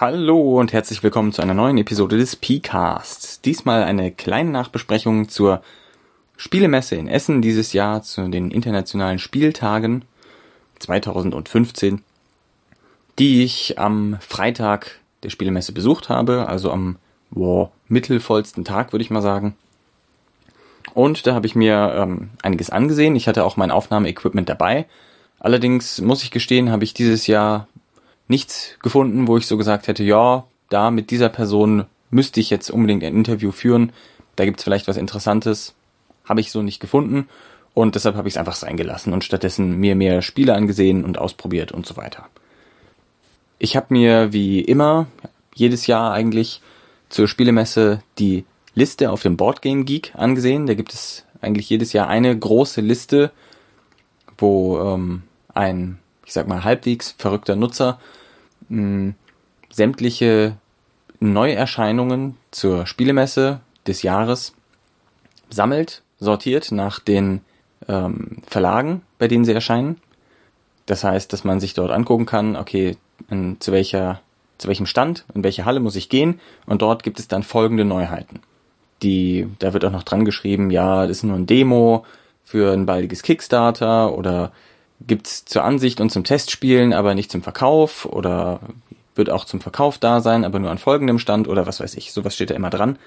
[0.00, 3.40] Hallo und herzlich willkommen zu einer neuen Episode des P-Casts.
[3.40, 5.60] Diesmal eine kleine Nachbesprechung zur
[6.36, 10.04] Spielemesse in Essen dieses Jahr, zu den internationalen Spieltagen
[10.78, 12.04] 2015,
[13.18, 16.94] die ich am Freitag der Spielemesse besucht habe, also am
[17.32, 19.56] wow, mittelvollsten Tag, würde ich mal sagen.
[20.94, 23.16] Und da habe ich mir ähm, einiges angesehen.
[23.16, 24.86] Ich hatte auch mein Aufnahmeequipment dabei.
[25.40, 27.66] Allerdings muss ich gestehen, habe ich dieses Jahr
[28.28, 32.70] nichts gefunden, wo ich so gesagt hätte, ja, da mit dieser Person müsste ich jetzt
[32.70, 33.92] unbedingt ein Interview führen.
[34.36, 35.74] Da gibt's vielleicht was Interessantes.
[36.24, 37.28] Habe ich so nicht gefunden.
[37.74, 41.18] Und deshalb habe ich es einfach sein gelassen und stattdessen mir mehr Spiele angesehen und
[41.18, 42.26] ausprobiert und so weiter.
[43.58, 45.06] Ich habe mir wie immer,
[45.54, 46.60] jedes Jahr eigentlich,
[47.08, 50.66] zur Spielemesse die Liste auf dem Boardgame Geek angesehen.
[50.66, 53.30] Da gibt es eigentlich jedes Jahr eine große Liste,
[54.36, 55.22] wo ähm,
[55.54, 55.98] ein,
[56.28, 57.98] ich sag mal, halbwegs verrückter Nutzer
[58.68, 59.14] mh,
[59.70, 60.58] sämtliche
[61.20, 64.52] Neuerscheinungen zur Spielemesse des Jahres
[65.48, 67.40] sammelt, sortiert nach den
[67.88, 69.96] ähm, Verlagen, bei denen sie erscheinen.
[70.84, 72.98] Das heißt, dass man sich dort angucken kann, okay,
[73.30, 74.20] in, zu welcher,
[74.58, 77.86] zu welchem Stand, in welche Halle muss ich gehen und dort gibt es dann folgende
[77.86, 78.40] Neuheiten.
[79.02, 82.04] Die, da wird auch noch dran geschrieben, ja, das ist nur ein Demo
[82.44, 84.52] für ein baldiges Kickstarter oder
[85.06, 88.60] gibt's zur Ansicht und zum Testspielen, aber nicht zum Verkauf oder
[89.14, 92.12] wird auch zum Verkauf da sein, aber nur an folgendem Stand oder was weiß ich.
[92.12, 92.98] Sowas steht da immer dran.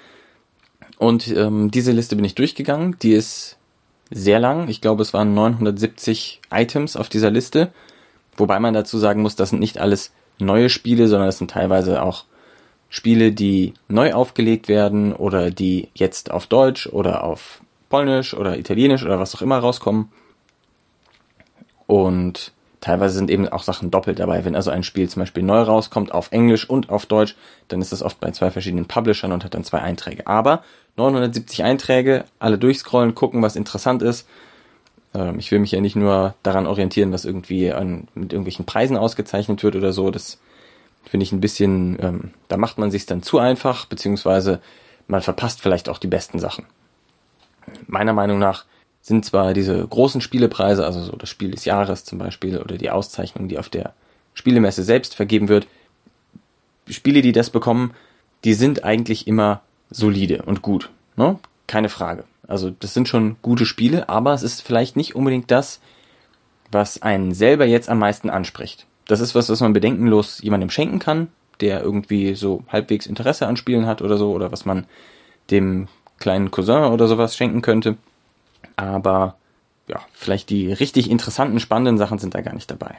[0.98, 2.96] Und ähm, diese Liste bin ich durchgegangen.
[3.02, 3.56] Die ist
[4.10, 4.68] sehr lang.
[4.68, 7.72] Ich glaube, es waren 970 Items auf dieser Liste.
[8.36, 12.02] Wobei man dazu sagen muss, das sind nicht alles neue Spiele, sondern das sind teilweise
[12.02, 12.24] auch
[12.88, 19.04] Spiele, die neu aufgelegt werden oder die jetzt auf Deutsch oder auf Polnisch oder Italienisch
[19.04, 20.10] oder was auch immer rauskommen.
[21.92, 24.46] Und teilweise sind eben auch Sachen doppelt dabei.
[24.46, 27.36] Wenn also ein Spiel zum Beispiel neu rauskommt auf Englisch und auf Deutsch,
[27.68, 30.26] dann ist das oft bei zwei verschiedenen Publishern und hat dann zwei Einträge.
[30.26, 30.64] Aber
[30.96, 34.26] 970 Einträge, alle durchscrollen, gucken, was interessant ist.
[35.12, 38.96] Ähm, ich will mich ja nicht nur daran orientieren, was irgendwie an, mit irgendwelchen Preisen
[38.96, 40.10] ausgezeichnet wird oder so.
[40.10, 40.38] Das
[41.04, 44.62] finde ich ein bisschen, ähm, da macht man sich dann zu einfach, beziehungsweise
[45.08, 46.64] man verpasst vielleicht auch die besten Sachen.
[47.86, 48.64] Meiner Meinung nach
[49.02, 52.90] sind zwar diese großen Spielepreise, also so das Spiel des Jahres zum Beispiel oder die
[52.90, 53.92] Auszeichnung, die auf der
[54.34, 55.66] Spielemesse selbst vergeben wird,
[56.88, 57.92] Spiele, die das bekommen,
[58.44, 60.90] die sind eigentlich immer solide und gut.
[61.16, 61.38] Ne?
[61.66, 62.24] Keine Frage.
[62.46, 65.80] Also das sind schon gute Spiele, aber es ist vielleicht nicht unbedingt das,
[66.70, 68.86] was einen selber jetzt am meisten anspricht.
[69.06, 71.28] Das ist was, was man bedenkenlos jemandem schenken kann,
[71.60, 74.86] der irgendwie so halbwegs Interesse an Spielen hat oder so, oder was man
[75.50, 75.88] dem
[76.18, 77.96] kleinen Cousin oder sowas schenken könnte.
[78.76, 79.36] Aber
[79.88, 82.96] ja, vielleicht die richtig interessanten, spannenden Sachen sind da gar nicht dabei.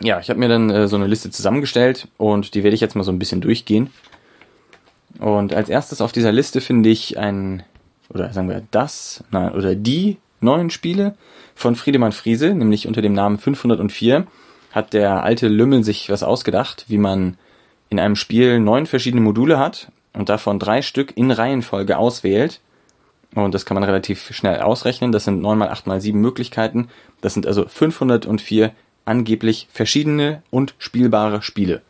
[0.00, 2.96] Ja, ich habe mir dann äh, so eine Liste zusammengestellt und die werde ich jetzt
[2.96, 3.90] mal so ein bisschen durchgehen.
[5.18, 7.62] Und als erstes auf dieser Liste finde ich ein,
[8.10, 11.14] oder sagen wir das, nein, oder die neuen Spiele
[11.54, 14.26] von Friedemann Friese, nämlich unter dem Namen 504,
[14.72, 17.38] hat der alte Lümmel sich was ausgedacht, wie man
[17.88, 22.60] in einem Spiel neun verschiedene Module hat und davon drei Stück in Reihenfolge auswählt.
[23.44, 25.12] Und das kann man relativ schnell ausrechnen.
[25.12, 26.88] Das sind neun mal acht mal sieben Möglichkeiten.
[27.20, 28.72] Das sind also 504
[29.04, 31.82] angeblich verschiedene und spielbare Spiele.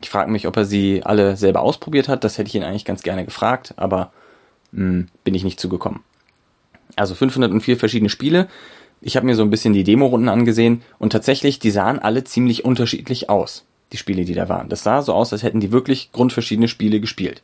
[0.00, 2.24] Ich frage mich, ob er sie alle selber ausprobiert hat.
[2.24, 4.12] Das hätte ich ihn eigentlich ganz gerne gefragt, aber
[4.72, 6.00] mh, hm, bin ich nicht zugekommen.
[6.96, 8.48] Also 504 verschiedene Spiele.
[9.00, 12.64] Ich habe mir so ein bisschen die Demo-Runden angesehen und tatsächlich, die sahen alle ziemlich
[12.64, 14.68] unterschiedlich aus, die Spiele, die da waren.
[14.68, 17.42] Das sah so aus, als hätten die wirklich grundverschiedene Spiele gespielt.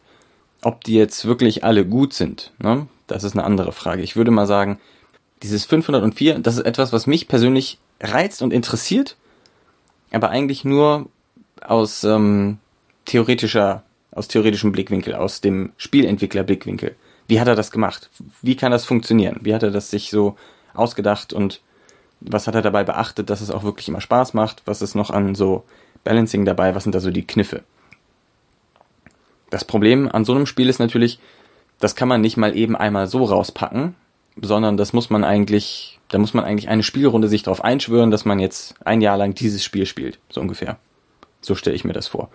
[0.62, 2.88] Ob die jetzt wirklich alle gut sind, ne?
[3.06, 4.02] Das ist eine andere Frage.
[4.02, 4.78] Ich würde mal sagen,
[5.42, 9.16] dieses 504, das ist etwas, was mich persönlich reizt und interessiert,
[10.10, 11.06] aber eigentlich nur
[11.60, 12.58] aus ähm,
[13.04, 16.94] theoretischer, aus theoretischem Blickwinkel, aus dem Spielentwickler-Blickwinkel.
[17.26, 18.10] Wie hat er das gemacht?
[18.42, 19.40] Wie kann das funktionieren?
[19.42, 20.36] Wie hat er das sich so
[20.74, 21.60] ausgedacht und
[22.20, 24.62] was hat er dabei beachtet, dass es auch wirklich immer Spaß macht?
[24.66, 25.64] Was ist noch an so
[26.04, 26.74] Balancing dabei?
[26.74, 27.62] Was sind da so die Kniffe?
[29.50, 31.18] Das Problem an so einem Spiel ist natürlich,
[31.84, 33.94] das kann man nicht mal eben einmal so rauspacken,
[34.40, 38.24] sondern das muss man eigentlich, da muss man eigentlich eine Spielrunde sich darauf einschwören, dass
[38.24, 40.78] man jetzt ein Jahr lang dieses Spiel spielt, so ungefähr.
[41.42, 42.30] So stelle ich mir das vor.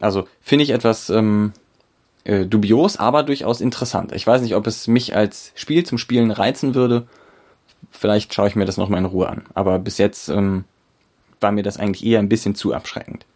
[0.00, 1.52] Also finde ich etwas ähm,
[2.24, 4.12] äh, dubios, aber durchaus interessant.
[4.12, 7.06] Ich weiß nicht, ob es mich als Spiel zum Spielen reizen würde.
[7.90, 9.44] Vielleicht schaue ich mir das nochmal in Ruhe an.
[9.52, 10.64] Aber bis jetzt ähm,
[11.40, 13.26] war mir das eigentlich eher ein bisschen zu abschreckend.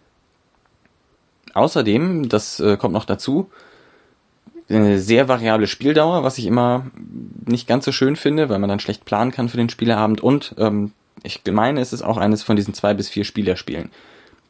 [1.53, 3.51] Außerdem, das äh, kommt noch dazu,
[4.69, 6.87] eine sehr variable Spieldauer, was ich immer
[7.47, 10.21] nicht ganz so schön finde, weil man dann schlecht planen kann für den Spieleabend.
[10.21, 10.93] Und ähm,
[11.23, 13.91] ich meine, es ist auch eines von diesen zwei bis vier Spielerspielen.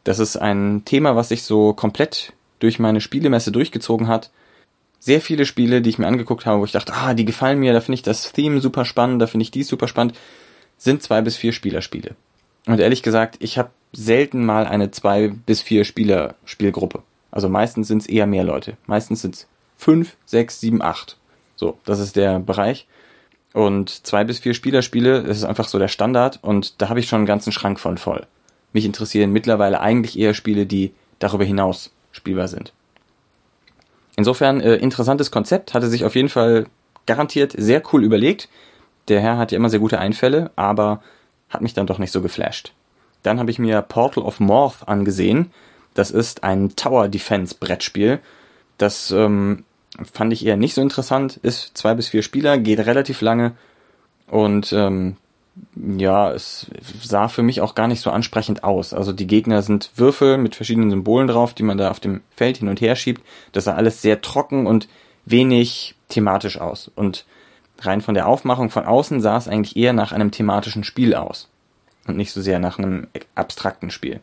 [0.05, 4.31] Das ist ein Thema, was sich so komplett durch meine Spielemesse durchgezogen hat.
[4.99, 7.73] Sehr viele Spiele, die ich mir angeguckt habe, wo ich dachte, ah, die gefallen mir,
[7.73, 10.15] da finde ich das Theme super spannend, da finde ich dies super spannend,
[10.79, 12.15] sind zwei bis vier Spielerspiele.
[12.67, 17.03] Und ehrlich gesagt, ich habe selten mal eine zwei bis vier Spieler Spielgruppe.
[17.31, 18.77] Also meistens sind es eher mehr Leute.
[18.87, 19.49] Meistens sind es
[19.83, 21.17] fünf, sechs, sieben, acht.
[21.57, 22.87] So, das ist der Bereich.
[23.53, 27.09] Und zwei bis vier Spielerspiele, das ist einfach so der Standard und da habe ich
[27.09, 28.27] schon einen ganzen Schrank von voll.
[28.73, 32.73] Mich interessieren mittlerweile eigentlich eher Spiele, die darüber hinaus spielbar sind.
[34.17, 36.67] Insofern äh, interessantes Konzept, hatte sich auf jeden Fall
[37.07, 38.49] garantiert sehr cool überlegt.
[39.09, 41.03] Der Herr hat ja immer sehr gute Einfälle, aber
[41.51, 42.73] hat mich dann doch nicht so geflasht.
[43.23, 45.53] Dann habe ich mir Portal of Morph angesehen.
[45.95, 48.21] Das ist ein Tower Defense Brettspiel.
[48.79, 49.65] Das ähm,
[50.13, 51.39] fand ich eher nicht so interessant.
[51.43, 53.53] Ist zwei bis vier Spieler, geht relativ lange
[54.27, 55.17] und ähm,
[55.75, 56.67] ja, es
[57.03, 58.95] sah für mich auch gar nicht so ansprechend aus.
[58.95, 62.59] Also die Gegner sind Würfel mit verschiedenen Symbolen drauf, die man da auf dem Feld
[62.59, 63.23] hin und her schiebt.
[63.53, 64.89] Das sah alles sehr trocken und
[65.27, 66.91] wenig thematisch aus.
[66.95, 67.27] Und
[67.81, 71.49] rein von der Aufmachung von außen sah es eigentlich eher nach einem thematischen Spiel aus.
[72.07, 74.21] Und nicht so sehr nach einem abstrakten Spiel.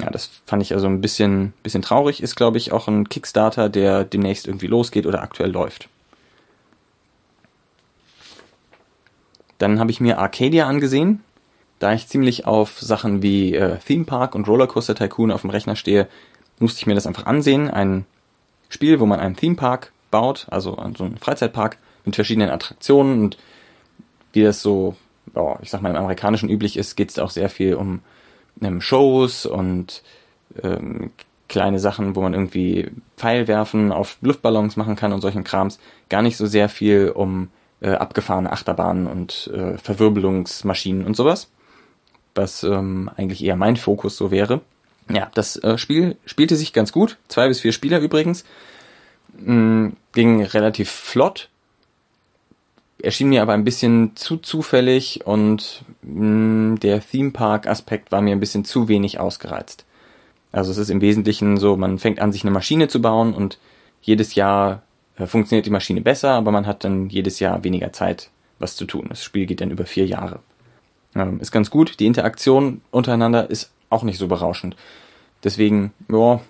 [0.00, 2.22] Ja, das fand ich also ein bisschen, bisschen traurig.
[2.22, 5.88] Ist, glaube ich, auch ein Kickstarter, der demnächst irgendwie losgeht oder aktuell läuft.
[9.58, 11.22] Dann habe ich mir Arcadia angesehen.
[11.78, 15.76] Da ich ziemlich auf Sachen wie äh, Theme Park und Rollercoaster Tycoon auf dem Rechner
[15.76, 16.08] stehe,
[16.58, 17.68] musste ich mir das einfach ansehen.
[17.70, 18.06] Ein
[18.68, 23.38] Spiel, wo man einen Theme Park baut, also so einen Freizeitpark mit verschiedenen Attraktionen und
[24.32, 24.96] wie das so,
[25.34, 28.00] oh, ich sag mal, im Amerikanischen üblich ist, geht es auch sehr viel um
[28.80, 30.02] Shows und
[30.62, 31.10] ähm,
[31.48, 35.78] kleine Sachen, wo man irgendwie Pfeil werfen auf Luftballons machen kann und solchen Krams.
[36.08, 37.50] Gar nicht so sehr viel um
[37.80, 41.50] äh, abgefahrene Achterbahnen und äh, Verwirbelungsmaschinen und sowas.
[42.34, 44.60] Was ähm, eigentlich eher mein Fokus so wäre.
[45.10, 47.18] Ja, das äh, Spiel spielte sich ganz gut.
[47.28, 48.44] Zwei bis vier Spieler übrigens.
[49.36, 51.50] Mm, ging relativ flott
[53.02, 58.22] erschien mir aber ein bisschen zu zufällig und mh, mm, der Theme Park Aspekt war
[58.22, 59.84] mir ein bisschen zu wenig ausgereizt.
[60.52, 63.58] Also es ist im Wesentlichen so, man fängt an, sich eine Maschine zu bauen und
[64.02, 64.82] jedes Jahr
[65.16, 68.84] äh, funktioniert die Maschine besser, aber man hat dann jedes Jahr weniger Zeit, was zu
[68.84, 69.06] tun.
[69.08, 70.40] Das Spiel geht dann über vier Jahre.
[71.14, 71.98] Ähm, ist ganz gut.
[71.98, 74.76] Die Interaktion untereinander ist auch nicht so berauschend.
[75.42, 76.40] Deswegen, ja,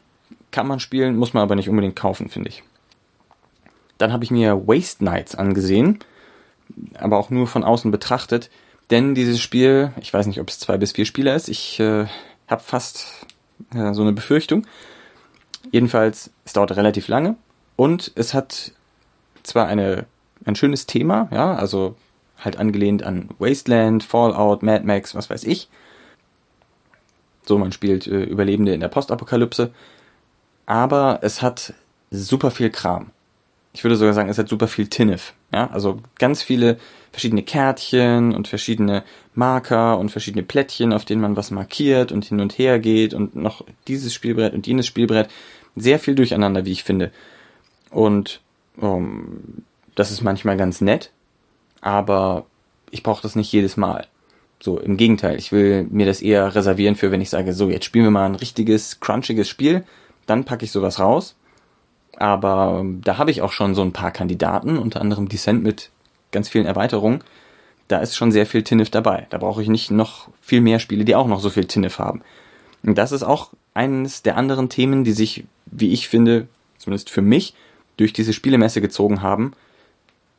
[0.50, 2.62] kann man spielen, muss man aber nicht unbedingt kaufen, finde ich.
[3.96, 6.00] Dann habe ich mir Waste Nights angesehen
[6.94, 8.50] aber auch nur von außen betrachtet.
[8.90, 12.06] Denn dieses Spiel, ich weiß nicht, ob es zwei bis vier Spieler ist, ich äh,
[12.48, 13.26] habe fast
[13.74, 14.66] äh, so eine Befürchtung.
[15.70, 17.36] Jedenfalls, es dauert relativ lange
[17.76, 18.72] und es hat
[19.42, 20.06] zwar eine,
[20.44, 21.94] ein schönes Thema, ja, also
[22.38, 25.68] halt angelehnt an Wasteland, Fallout, Mad Max, was weiß ich.
[27.44, 29.72] So, man spielt äh, Überlebende in der Postapokalypse.
[30.66, 31.74] Aber es hat
[32.10, 33.10] super viel Kram
[33.74, 35.32] ich würde sogar sagen, es hat super viel Tinnef.
[35.52, 36.78] Ja, also ganz viele
[37.10, 39.02] verschiedene Kärtchen und verschiedene
[39.34, 43.34] Marker und verschiedene Plättchen, auf denen man was markiert und hin und her geht und
[43.34, 45.30] noch dieses Spielbrett und jenes Spielbrett.
[45.74, 47.12] Sehr viel durcheinander, wie ich finde.
[47.90, 48.40] Und
[48.76, 49.64] um,
[49.94, 51.10] das ist manchmal ganz nett,
[51.80, 52.46] aber
[52.90, 54.06] ich brauche das nicht jedes Mal.
[54.60, 57.84] So, im Gegenteil, ich will mir das eher reservieren für, wenn ich sage, so, jetzt
[57.84, 59.84] spielen wir mal ein richtiges, crunchiges Spiel,
[60.26, 61.36] dann packe ich sowas raus
[62.18, 65.90] aber ähm, da habe ich auch schon so ein paar Kandidaten, unter anderem Descent mit
[66.30, 67.22] ganz vielen Erweiterungen.
[67.88, 69.26] Da ist schon sehr viel Tinnef dabei.
[69.30, 72.22] Da brauche ich nicht noch viel mehr Spiele, die auch noch so viel Tinnef haben.
[72.82, 77.22] Und das ist auch eines der anderen Themen, die sich, wie ich finde, zumindest für
[77.22, 77.54] mich,
[77.96, 79.52] durch diese Spielemesse gezogen haben.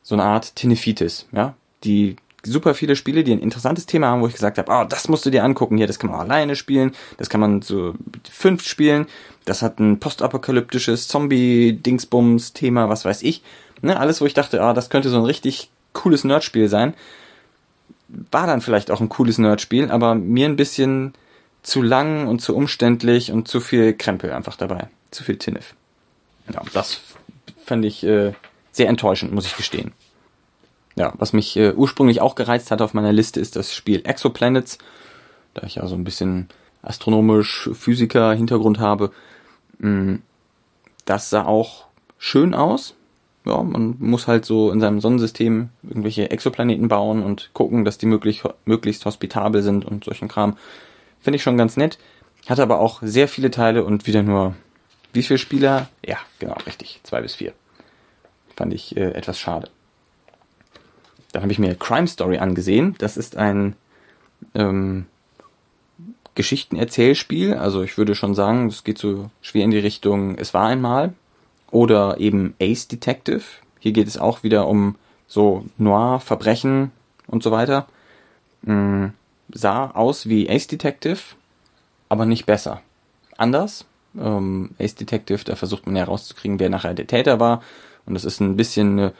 [0.02, 1.54] So eine Art Tinnifitis, ja.
[1.84, 5.08] Die super viele Spiele, die ein interessantes Thema haben, wo ich gesagt habe, oh, das
[5.08, 5.76] musst du dir angucken.
[5.76, 7.94] Hier, das kann man alleine spielen, das kann man so
[8.30, 9.06] fünf spielen.
[9.44, 13.42] Das hat ein postapokalyptisches Zombie-Dingsbums-Thema, was weiß ich.
[13.82, 16.94] Ne, alles, wo ich dachte, ah, das könnte so ein richtig cooles Nerdspiel sein.
[18.30, 21.12] War dann vielleicht auch ein cooles Nerdspiel, aber mir ein bisschen
[21.62, 24.88] zu lang und zu umständlich und zu viel Krempel einfach dabei.
[25.10, 25.74] Zu viel Tinnef.
[26.52, 27.00] Ja, das
[27.64, 28.32] fand ich äh,
[28.72, 29.92] sehr enttäuschend, muss ich gestehen.
[30.96, 34.78] Ja, was mich äh, ursprünglich auch gereizt hat auf meiner Liste ist das Spiel Exoplanets.
[35.54, 36.48] Da ich ja so ein bisschen
[36.82, 39.10] astronomisch Physiker Hintergrund habe.
[39.78, 40.16] Mm,
[41.04, 41.86] das sah auch
[42.18, 42.94] schön aus.
[43.44, 48.06] Ja, man muss halt so in seinem Sonnensystem irgendwelche Exoplaneten bauen und gucken, dass die
[48.06, 50.56] möglich, möglichst hospitabel sind und solchen Kram.
[51.20, 51.98] Finde ich schon ganz nett.
[52.46, 54.54] Hat aber auch sehr viele Teile und wieder nur
[55.12, 55.88] wie viele Spieler?
[56.04, 57.00] Ja, genau, richtig.
[57.04, 57.52] Zwei bis vier.
[58.56, 59.70] Fand ich äh, etwas schade.
[61.34, 62.94] Dann habe ich mir Crime Story angesehen.
[62.98, 63.74] Das ist ein
[64.54, 65.06] ähm,
[66.36, 67.54] Geschichtenerzählspiel.
[67.54, 71.12] Also ich würde schon sagen, es geht so schwer in die Richtung Es war einmal
[71.72, 73.42] oder eben Ace Detective.
[73.80, 74.94] Hier geht es auch wieder um
[75.26, 76.92] so Noir, Verbrechen
[77.26, 77.88] und so weiter.
[78.62, 79.06] Mm,
[79.52, 81.18] sah aus wie Ace Detective,
[82.08, 82.80] aber nicht besser.
[83.36, 83.86] Anders.
[84.16, 87.60] Ähm, Ace Detective, da versucht man herauszukriegen, wer nachher der Täter war.
[88.06, 89.12] Und das ist ein bisschen äh,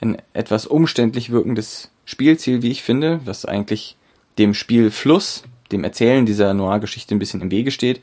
[0.00, 3.96] ein etwas umständlich wirkendes Spielziel, wie ich finde, was eigentlich
[4.38, 8.00] dem Spielfluss, dem Erzählen dieser Noir-Geschichte ein bisschen im Wege steht.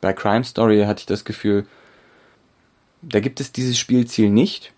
[0.00, 1.66] Bei Crime Story hatte ich das Gefühl,
[3.02, 4.72] da gibt es dieses Spielziel nicht,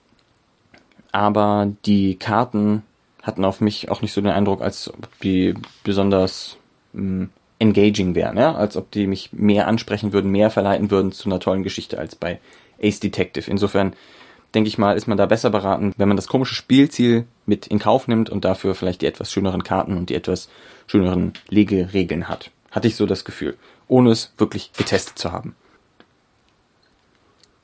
[1.13, 2.83] aber die Karten
[3.23, 5.55] hatten auf mich auch nicht so den Eindruck, als ob die
[5.85, 6.57] besonders
[6.93, 8.55] mh, hm, engaging wären, ja?
[8.55, 12.15] als ob die mich mehr ansprechen würden, mehr verleiten würden zu einer tollen Geschichte als
[12.15, 12.41] bei
[12.83, 13.51] Ace Detective.
[13.51, 13.95] Insofern
[14.55, 17.79] denke ich mal, ist man da besser beraten, wenn man das komische Spielziel mit in
[17.79, 20.49] Kauf nimmt und dafür vielleicht die etwas schöneren Karten und die etwas
[20.87, 22.51] schöneren Legeregeln hat.
[22.71, 23.57] Hatte ich so das Gefühl,
[23.89, 25.55] ohne es wirklich getestet zu haben.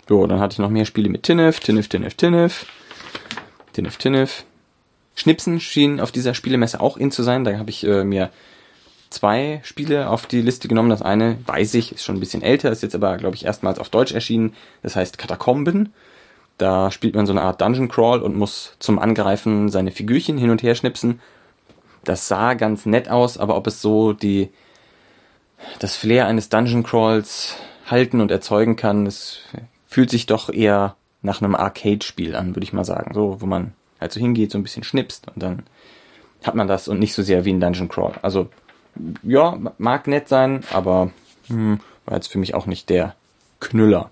[0.09, 2.67] So, dann hatte ich noch mehr Spiele mit Tinnef, Tinnef, Tinnef, Tinnef,
[3.73, 4.45] Tinnef, Tinnef.
[5.15, 7.45] Schnipsen schien auf dieser Spielemesse auch in zu sein.
[7.45, 8.31] Da habe ich äh, mir
[9.09, 10.91] zwei Spiele auf die Liste genommen.
[10.91, 13.79] Das eine, weiß ich, ist schon ein bisschen älter, ist jetzt aber, glaube ich, erstmals
[13.79, 14.55] auf Deutsch erschienen.
[14.83, 15.95] Das heißt Katakomben.
[16.59, 20.51] Da spielt man so eine Art Dungeon Crawl und muss zum Angreifen seine Figürchen hin
[20.51, 21.21] und her schnipsen.
[22.05, 24.51] Das sah ganz nett aus, aber ob es so die,
[25.81, 27.57] das Flair eines Dungeon Crawls
[27.87, 29.41] halten und erzeugen kann, es
[29.89, 33.15] fühlt sich doch eher nach einem Arcade-Spiel an, würde ich mal sagen.
[33.15, 35.65] So, wo man halt so hingeht, so ein bisschen schnipst und dann
[36.45, 38.13] hat man das und nicht so sehr wie ein Dungeon Crawl.
[38.23, 38.49] Also,
[39.23, 41.11] ja, mag nett sein, aber
[41.49, 43.15] hm, war jetzt für mich auch nicht der
[43.61, 44.11] Knüller.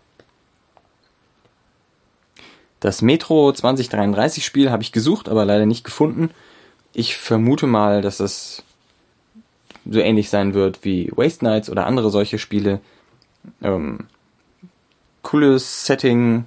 [2.83, 6.31] Das Metro 2033 Spiel habe ich gesucht, aber leider nicht gefunden.
[6.93, 8.65] Ich vermute mal, dass es
[9.89, 12.81] so ähnlich sein wird wie Waste Nights oder andere solche Spiele.
[13.63, 14.09] Ähm,
[15.23, 16.45] cooles Setting,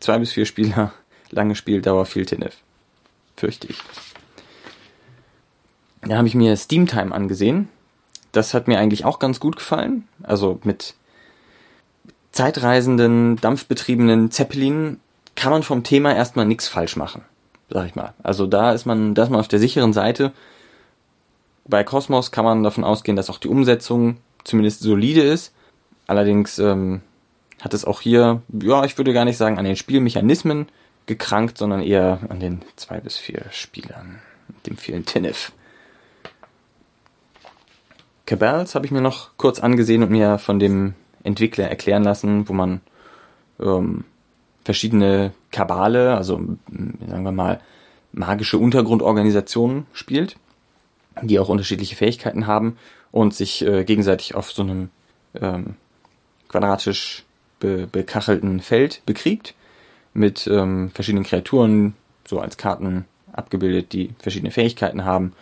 [0.00, 0.94] zwei bis vier Spieler,
[1.30, 2.56] lange Spieldauer, viel TNF.
[3.36, 3.76] Fürchte ich.
[6.00, 7.68] Da habe ich mir Steam Time angesehen.
[8.32, 10.08] Das hat mir eigentlich auch ganz gut gefallen.
[10.22, 10.94] Also mit
[12.30, 14.98] zeitreisenden, dampfbetriebenen Zeppelin
[15.34, 17.22] kann man vom Thema erstmal nichts falsch machen,
[17.70, 18.14] sag ich mal.
[18.22, 20.32] Also da ist man, da ist man auf der sicheren Seite.
[21.64, 25.54] Bei Cosmos kann man davon ausgehen, dass auch die Umsetzung zumindest solide ist.
[26.06, 27.02] Allerdings ähm,
[27.60, 30.66] hat es auch hier, ja, ich würde gar nicht sagen an den Spielmechanismen
[31.06, 34.20] gekrankt, sondern eher an den zwei bis vier Spielern,
[34.66, 35.52] dem vielen Tinnef.
[38.26, 42.52] Cabals habe ich mir noch kurz angesehen und mir von dem Entwickler erklären lassen, wo
[42.52, 42.80] man
[43.60, 44.04] ähm,
[44.64, 46.40] verschiedene Kabale, also
[47.08, 47.60] sagen wir mal
[48.12, 50.36] magische Untergrundorganisationen spielt,
[51.22, 52.76] die auch unterschiedliche Fähigkeiten haben
[53.10, 54.90] und sich äh, gegenseitig auf so einem
[55.40, 55.74] ähm,
[56.48, 57.24] quadratisch
[57.58, 59.54] be bekachelten Feld bekriegt
[60.14, 61.94] mit ähm, verschiedenen Kreaturen,
[62.26, 65.32] so als Karten abgebildet, die verschiedene Fähigkeiten haben.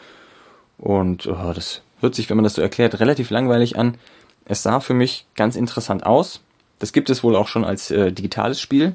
[0.79, 3.97] Und oh, das hört sich, wenn man das so erklärt, relativ langweilig an.
[4.45, 6.41] Es sah für mich ganz interessant aus.
[6.79, 8.95] Das gibt es wohl auch schon als äh, digitales Spiel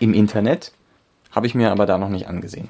[0.00, 0.72] im Internet,
[1.30, 2.68] habe ich mir aber da noch nicht angesehen.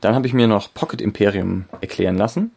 [0.00, 2.52] Dann habe ich mir noch Pocket Imperium erklären lassen.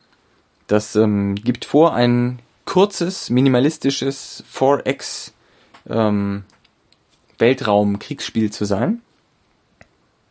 [0.68, 5.32] Das ähm, gibt vor, ein kurzes, minimalistisches 4X
[5.90, 6.44] ähm,
[7.40, 9.02] Weltraum-Kriegsspiel zu sein.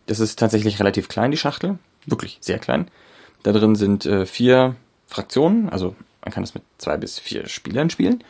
[0.06, 1.78] Das ist tatsächlich relativ klein, die Schachtel.
[2.06, 2.88] Wirklich sehr klein.
[3.42, 4.76] Da drin sind äh, vier
[5.06, 8.22] Fraktionen, also man kann es mit zwei bis vier Spielern spielen.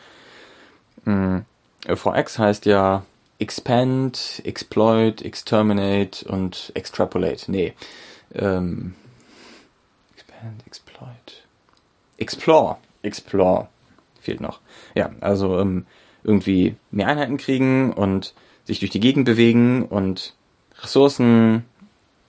[1.05, 1.45] Mhm.
[1.87, 3.03] VX heißt ja
[3.39, 7.51] Expand, Exploit, Exterminate und Extrapolate.
[7.51, 7.73] Nee.
[8.35, 8.93] Ähm,
[10.15, 11.43] expand, Exploit.
[12.17, 12.77] Explore.
[13.01, 13.67] Explore.
[14.19, 14.59] Fehlt noch.
[14.93, 15.85] Ja, also ähm,
[16.23, 18.33] irgendwie mehr Einheiten kriegen und
[18.65, 20.35] sich durch die Gegend bewegen und
[20.81, 21.65] Ressourcen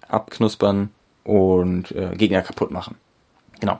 [0.08, 0.90] abknuspern
[1.24, 2.96] und äh, Gegner kaputt machen.
[3.60, 3.78] Genau.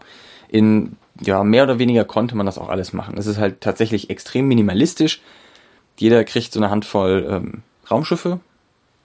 [0.49, 3.17] In ja, mehr oder weniger konnte man das auch alles machen.
[3.19, 5.23] Es ist halt tatsächlich extrem minimalistisch.
[5.97, 8.41] Jeder kriegt so eine Handvoll ähm, Raumschiffe,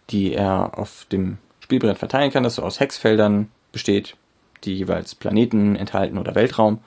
[0.09, 4.15] die er auf dem Spielbrett verteilen kann, das so aus Hexfeldern besteht,
[4.63, 6.79] die jeweils Planeten enthalten oder Weltraum.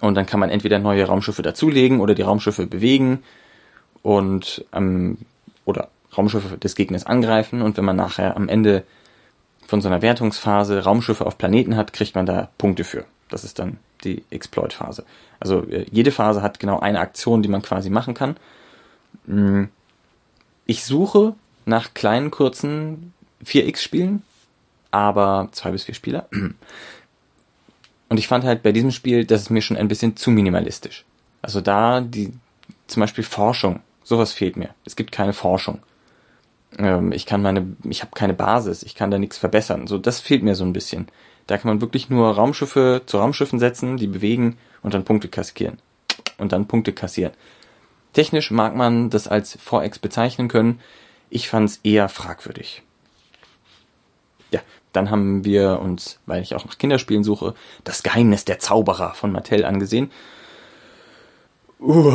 [0.00, 3.22] Und dann kann man entweder neue Raumschiffe dazulegen oder die Raumschiffe bewegen
[4.02, 5.18] und ähm,
[5.64, 7.62] oder Raumschiffe des Gegners angreifen.
[7.62, 8.84] Und wenn man nachher am Ende
[9.66, 13.04] von so einer Wertungsphase Raumschiffe auf Planeten hat, kriegt man da Punkte für.
[13.28, 15.04] Das ist dann die Exploit-Phase.
[15.40, 18.36] Also äh, jede Phase hat genau eine Aktion, die man quasi machen kann.
[19.26, 19.68] Hm.
[20.66, 21.34] Ich suche
[21.64, 23.12] nach kleinen, kurzen
[23.44, 24.22] 4X-Spielen,
[24.90, 26.28] aber zwei bis vier Spieler.
[28.08, 31.04] Und ich fand halt bei diesem Spiel, das ist mir schon ein bisschen zu minimalistisch.
[31.42, 32.32] Also da die,
[32.86, 34.70] zum Beispiel Forschung, sowas fehlt mir.
[34.84, 35.80] Es gibt keine Forschung.
[36.78, 39.86] Ähm, ich kann meine, ich habe keine Basis, ich kann da nichts verbessern.
[39.86, 41.08] So, das fehlt mir so ein bisschen.
[41.46, 45.78] Da kann man wirklich nur Raumschiffe zu Raumschiffen setzen, die bewegen und dann Punkte kassieren.
[46.36, 47.32] Und dann Punkte kassieren.
[48.18, 50.80] Technisch mag man das als Forex bezeichnen können.
[51.30, 52.82] Ich fand es eher fragwürdig.
[54.50, 54.58] Ja,
[54.92, 59.30] dann haben wir uns, weil ich auch nach Kinderspielen suche, das Geheimnis der Zauberer von
[59.30, 60.10] Mattel angesehen.
[61.78, 62.12] Uh,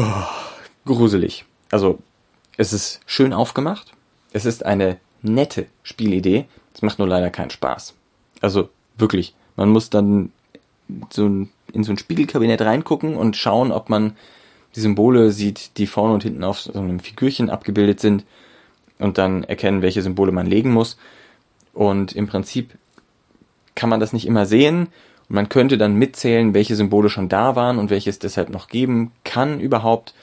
[0.85, 1.45] gruselig.
[1.71, 1.99] Also,
[2.57, 3.93] es ist schön aufgemacht.
[4.33, 6.47] Es ist eine nette Spielidee.
[6.73, 7.93] Es macht nur leider keinen Spaß.
[8.41, 8.67] Also,
[8.97, 9.35] wirklich.
[9.55, 10.33] Man muss dann
[11.11, 14.17] so in so ein Spiegelkabinett reingucken und schauen, ob man
[14.75, 18.25] die Symbole sieht, die vorne und hinten auf so einem Figürchen abgebildet sind
[18.99, 20.97] und dann erkennen, welche Symbole man legen muss.
[21.73, 22.71] Und im Prinzip
[23.75, 24.87] kann man das nicht immer sehen
[25.29, 28.67] und man könnte dann mitzählen, welche Symbole schon da waren und welche es deshalb noch
[28.67, 30.13] geben kann überhaupt.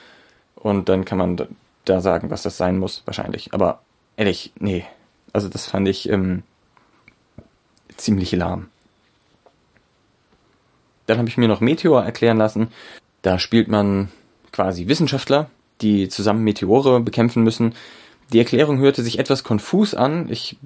[0.55, 1.37] Und dann kann man
[1.85, 3.53] da sagen, was das sein muss, wahrscheinlich.
[3.53, 3.81] Aber
[4.15, 4.85] ehrlich, nee.
[5.33, 6.43] Also das fand ich ähm,
[7.97, 8.67] ziemlich lahm.
[11.07, 12.67] Dann habe ich mir noch Meteor erklären lassen.
[13.21, 14.09] Da spielt man
[14.51, 15.49] quasi Wissenschaftler,
[15.81, 17.73] die zusammen Meteore bekämpfen müssen.
[18.33, 20.27] Die Erklärung hörte sich etwas konfus an.
[20.29, 20.57] Ich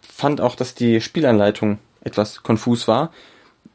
[0.00, 3.10] fand auch, dass die Spielanleitung etwas konfus war.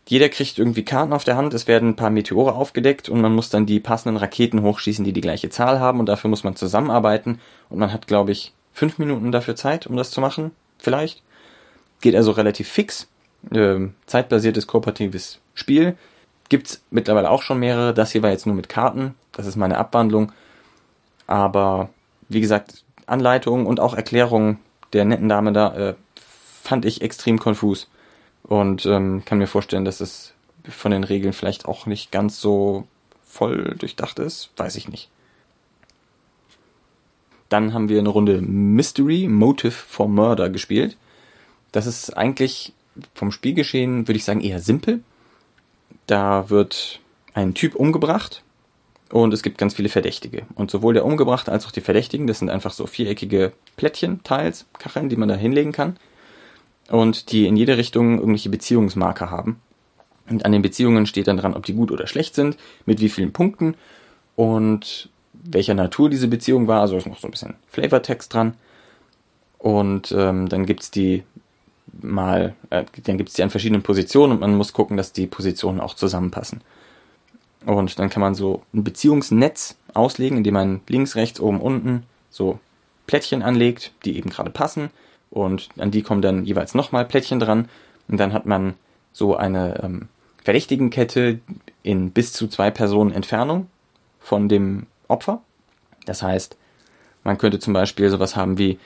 [0.08, 3.34] Jeder kriegt irgendwie Karten auf der Hand, es werden ein paar Meteore aufgedeckt und man
[3.34, 6.56] muss dann die passenden Raketen hochschießen, die die gleiche Zahl haben und dafür muss man
[6.56, 7.39] zusammenarbeiten
[7.70, 11.22] und man hat, glaube ich, fünf Minuten dafür Zeit, um das zu machen, vielleicht.
[12.01, 13.08] Geht also relativ fix.
[13.53, 15.96] Ähm, zeitbasiertes kooperatives Spiel.
[16.51, 17.93] Gibt's mittlerweile auch schon mehrere.
[17.93, 19.15] Das hier war jetzt nur mit Karten.
[19.31, 20.34] Das ist meine Abwandlung.
[21.25, 21.88] Aber
[22.27, 24.60] wie gesagt, Anleitungen und auch Erklärungen
[24.91, 25.96] der netten Dame da äh,
[26.62, 27.89] fand ich extrem konfus.
[28.43, 30.34] Und ähm, kann mir vorstellen, dass es
[30.67, 32.86] von den Regeln vielleicht auch nicht ganz so
[33.24, 34.50] voll durchdacht ist.
[34.58, 35.10] Weiß ich nicht.
[37.48, 40.98] Dann haben wir eine Runde Mystery Motive for Murder gespielt.
[41.72, 42.74] Das ist eigentlich
[43.16, 45.01] vom Spielgeschehen, würde ich sagen, eher simpel.
[46.12, 47.00] Da wird
[47.34, 48.44] ein Typ umgebracht
[49.12, 50.42] und es gibt ganz viele Verdächtige.
[50.56, 54.66] Und sowohl der Umgebrachte als auch die Verdächtigen, das sind einfach so viereckige Plättchen, Teils,
[54.78, 55.96] Kacheln, die man da hinlegen kann.
[56.90, 59.62] Und die in jede Richtung irgendwelche Beziehungsmarker haben.
[60.30, 63.08] Und an den Beziehungen steht dann dran, ob die gut oder schlecht sind, mit wie
[63.08, 63.76] vielen Punkten
[64.36, 66.82] und welcher Natur diese Beziehung war.
[66.82, 68.56] Also ist noch so ein bisschen Flavortext dran.
[69.60, 71.24] Und ähm, dann gibt's die
[72.01, 75.79] mal, äh, dann gibt's die an verschiedenen Positionen und man muss gucken, dass die Positionen
[75.79, 76.61] auch zusammenpassen.
[77.65, 82.59] Und dann kann man so ein Beziehungsnetz auslegen, indem man links, rechts, oben, unten so
[83.07, 84.89] Plättchen anlegt, die eben gerade passen.
[85.29, 87.70] Und an die kommen dann jeweils nochmal Plättchen dran.
[88.07, 88.74] Und dann hat man
[89.13, 90.07] so eine ähm,
[90.44, 91.39] Verdächtigenkette
[91.83, 93.67] in bis zu zwei Personen Entfernung
[94.20, 95.41] von dem Opfer.
[96.05, 96.57] Das heißt,
[97.24, 98.79] man könnte zum Beispiel sowas haben wie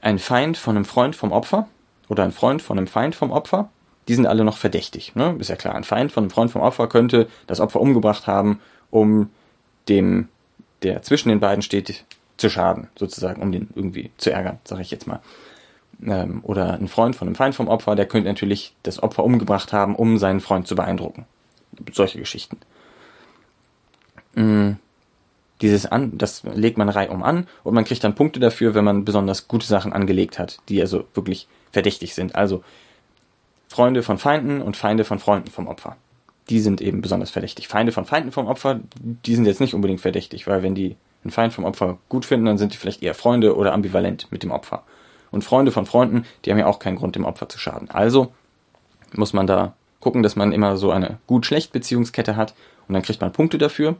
[0.00, 1.68] ein Feind von einem Freund vom Opfer
[2.08, 3.70] oder ein Freund von einem Feind vom Opfer
[4.08, 5.14] die sind alle noch verdächtig.
[5.14, 5.36] Ne?
[5.38, 8.60] Ist ja klar, ein Feind von einem Freund vom Opfer könnte das Opfer umgebracht haben,
[8.90, 9.30] um
[9.88, 10.28] dem,
[10.82, 12.04] der zwischen den beiden steht,
[12.36, 15.20] zu schaden, sozusagen, um den irgendwie zu ärgern, sage ich jetzt mal.
[16.04, 19.72] Ähm, oder ein Freund von einem Feind vom Opfer, der könnte natürlich das Opfer umgebracht
[19.72, 21.26] haben, um seinen Freund zu beeindrucken.
[21.92, 22.58] Solche Geschichten.
[24.34, 24.78] Mhm.
[25.64, 29.06] Dieses an, das legt man reihum an und man kriegt dann Punkte dafür, wenn man
[29.06, 32.34] besonders gute Sachen angelegt hat, die also wirklich verdächtig sind.
[32.34, 32.62] Also
[33.68, 35.96] Freunde von Feinden und Feinde von Freunden vom Opfer.
[36.50, 37.66] Die sind eben besonders verdächtig.
[37.66, 41.30] Feinde von Feinden vom Opfer, die sind jetzt nicht unbedingt verdächtig, weil wenn die einen
[41.30, 44.50] Feind vom Opfer gut finden, dann sind die vielleicht eher Freunde oder ambivalent mit dem
[44.50, 44.82] Opfer.
[45.30, 47.88] Und Freunde von Freunden, die haben ja auch keinen Grund, dem Opfer zu schaden.
[47.90, 48.34] Also
[49.14, 52.52] muss man da gucken, dass man immer so eine gut-schlecht Beziehungskette hat
[52.86, 53.96] und dann kriegt man Punkte dafür.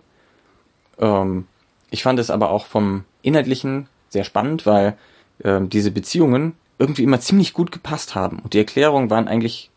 [0.99, 1.47] Ähm,
[1.95, 4.99] ich fand es aber auch vom Inhaltlichen sehr spannend, weil
[5.45, 8.41] ähm, diese Beziehungen irgendwie immer ziemlich gut gepasst haben.
[8.41, 9.71] Und die Erklärungen waren eigentlich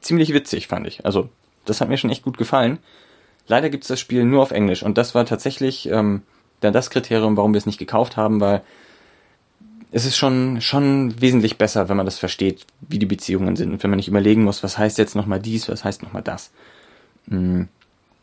[0.00, 1.04] ziemlich witzig, fand ich.
[1.04, 1.28] Also,
[1.64, 2.78] das hat mir schon echt gut gefallen.
[3.48, 4.84] Leider gibt's das Spiel nur auf Englisch.
[4.84, 6.22] Und das war tatsächlich ähm,
[6.60, 8.62] dann das Kriterium, warum wir es nicht gekauft haben, weil
[9.90, 13.72] es ist schon, schon wesentlich besser, wenn man das versteht, wie die Beziehungen sind.
[13.72, 16.52] Und wenn man nicht überlegen muss, was heißt jetzt nochmal dies, was heißt nochmal das.
[17.26, 17.62] Mm.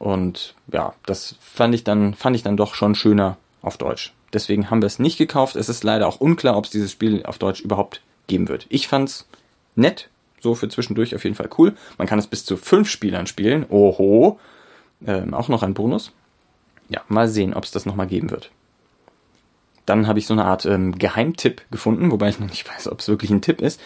[0.03, 4.13] Und ja, das fand ich dann, fand ich dann doch schon schöner auf Deutsch.
[4.33, 5.55] Deswegen haben wir es nicht gekauft.
[5.55, 8.65] Es ist leider auch unklar, ob es dieses Spiel auf Deutsch überhaupt geben wird.
[8.67, 9.29] Ich fand's
[9.75, 10.09] nett,
[10.41, 11.73] so für zwischendurch auf jeden Fall cool.
[11.97, 13.65] Man kann es bis zu fünf Spielern spielen.
[13.69, 14.41] Oho.
[15.07, 16.11] Ähm, auch noch ein Bonus.
[16.89, 18.51] Ja, mal sehen, ob es das nochmal geben wird.
[19.85, 22.99] Dann habe ich so eine Art ähm, Geheimtipp gefunden, wobei ich noch nicht weiß, ob
[22.99, 23.79] es wirklich ein Tipp ist.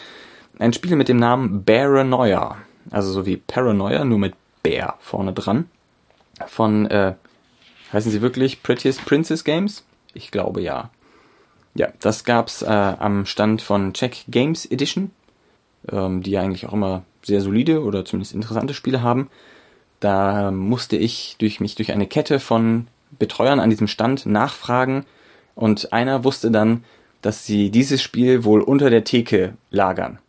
[0.57, 2.57] Ein Spiel mit dem Namen Paranoia.
[2.89, 5.69] also so wie Paranoia, nur mit Bär vorne dran.
[6.45, 7.15] Von, äh,
[7.91, 9.83] heißen sie wirklich Prettiest Princess Games?
[10.13, 10.91] Ich glaube ja.
[11.75, 15.11] Ja, das gab's äh, am Stand von Check Games Edition,
[15.91, 19.29] ähm, die ja eigentlich auch immer sehr solide oder zumindest interessante Spiele haben.
[19.99, 22.87] Da musste ich durch mich durch eine Kette von
[23.19, 25.05] Betreuern an diesem Stand nachfragen
[25.55, 26.83] und einer wusste dann,
[27.21, 30.19] dass sie dieses Spiel wohl unter der Theke lagern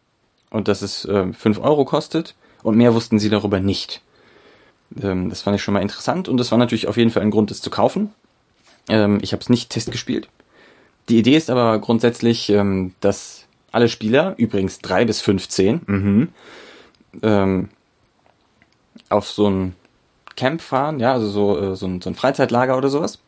[0.51, 4.03] und dass es äh, 5 Euro kostet und mehr wussten sie darüber nicht.
[5.03, 7.31] Ähm, das fand ich schon mal interessant und das war natürlich auf jeden Fall ein
[7.31, 8.12] Grund, es zu kaufen.
[8.88, 10.29] Ähm, ich habe es nicht testgespielt.
[11.09, 16.29] Die Idee ist aber grundsätzlich, ähm, dass alle Spieler, übrigens 3 bis 15, mhm,
[17.22, 17.68] ähm,
[19.09, 19.74] auf so ein
[20.37, 23.18] Camp fahren, ja, also so, äh, so, ein, so ein Freizeitlager oder sowas.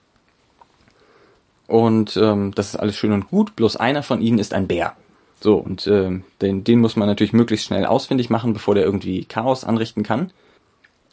[1.67, 4.95] Und ähm, das ist alles schön und gut, bloß einer von ihnen ist ein Bär.
[5.41, 9.25] So, und äh, den, den muss man natürlich möglichst schnell ausfindig machen, bevor der irgendwie
[9.25, 10.33] Chaos anrichten kann.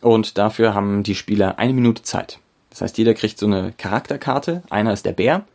[0.02, 2.40] Und dafür haben die Spieler eine Minute Zeit.
[2.70, 5.46] Das heißt, jeder kriegt so eine Charakterkarte, einer ist der Bär,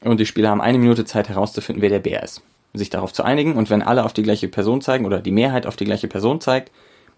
[0.00, 2.42] und die Spieler haben eine Minute Zeit herauszufinden, wer der Bär ist.
[2.74, 5.66] Sich darauf zu einigen, und wenn alle auf die gleiche Person zeigen, oder die Mehrheit
[5.66, 6.70] auf die gleiche Person zeigt,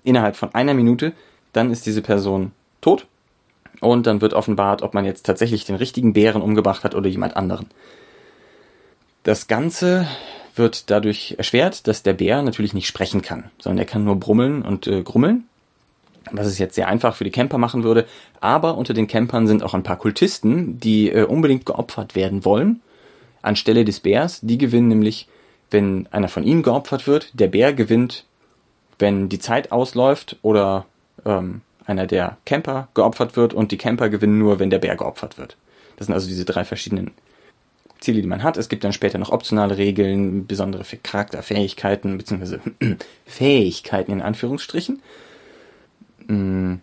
[0.04, 1.12] innerhalb von einer Minute,
[1.52, 3.06] dann ist diese Person tot.
[3.80, 7.36] Und dann wird offenbart, ob man jetzt tatsächlich den richtigen Bären umgebracht hat oder jemand
[7.36, 7.66] anderen.
[9.22, 10.06] Das Ganze
[10.54, 14.62] wird dadurch erschwert, dass der Bär natürlich nicht sprechen kann, sondern er kann nur brummeln
[14.62, 15.46] und äh, grummeln.
[16.30, 18.06] Was es jetzt sehr einfach für die Camper machen würde.
[18.40, 22.80] Aber unter den Campern sind auch ein paar Kultisten, die äh, unbedingt geopfert werden wollen.
[23.42, 24.40] Anstelle des Bärs.
[24.42, 25.28] Die gewinnen nämlich,
[25.70, 27.30] wenn einer von ihnen geopfert wird.
[27.32, 28.24] Der Bär gewinnt,
[28.98, 30.84] wenn die Zeit ausläuft oder
[31.24, 33.54] ähm, einer der Camper geopfert wird.
[33.54, 35.56] Und die Camper gewinnen nur, wenn der Bär geopfert wird.
[35.96, 37.12] Das sind also diese drei verschiedenen
[38.00, 38.56] Ziele, die man hat.
[38.56, 42.60] Es gibt dann später noch optionale Regeln, besondere Charakterfähigkeiten, beziehungsweise
[43.26, 45.02] Fähigkeiten in Anführungsstrichen.
[46.30, 46.80] Mm,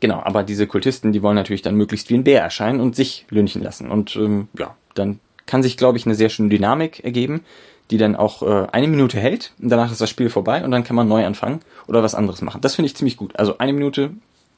[0.00, 3.26] genau, aber diese Kultisten, die wollen natürlich dann möglichst wie ein Bär erscheinen und sich
[3.28, 3.90] lünchen lassen.
[3.90, 7.44] Und ähm, ja, dann kann sich, glaube ich, eine sehr schöne Dynamik ergeben,
[7.90, 9.52] die dann auch äh, eine Minute hält.
[9.60, 12.40] Und danach ist das Spiel vorbei und dann kann man neu anfangen oder was anderes
[12.40, 12.60] machen.
[12.60, 13.36] Das finde ich ziemlich gut.
[13.36, 14.12] Also eine Minute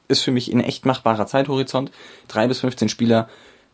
[0.07, 1.91] ist für mich ein echt machbarer Zeithorizont.
[2.27, 3.27] Drei bis 15 Spieler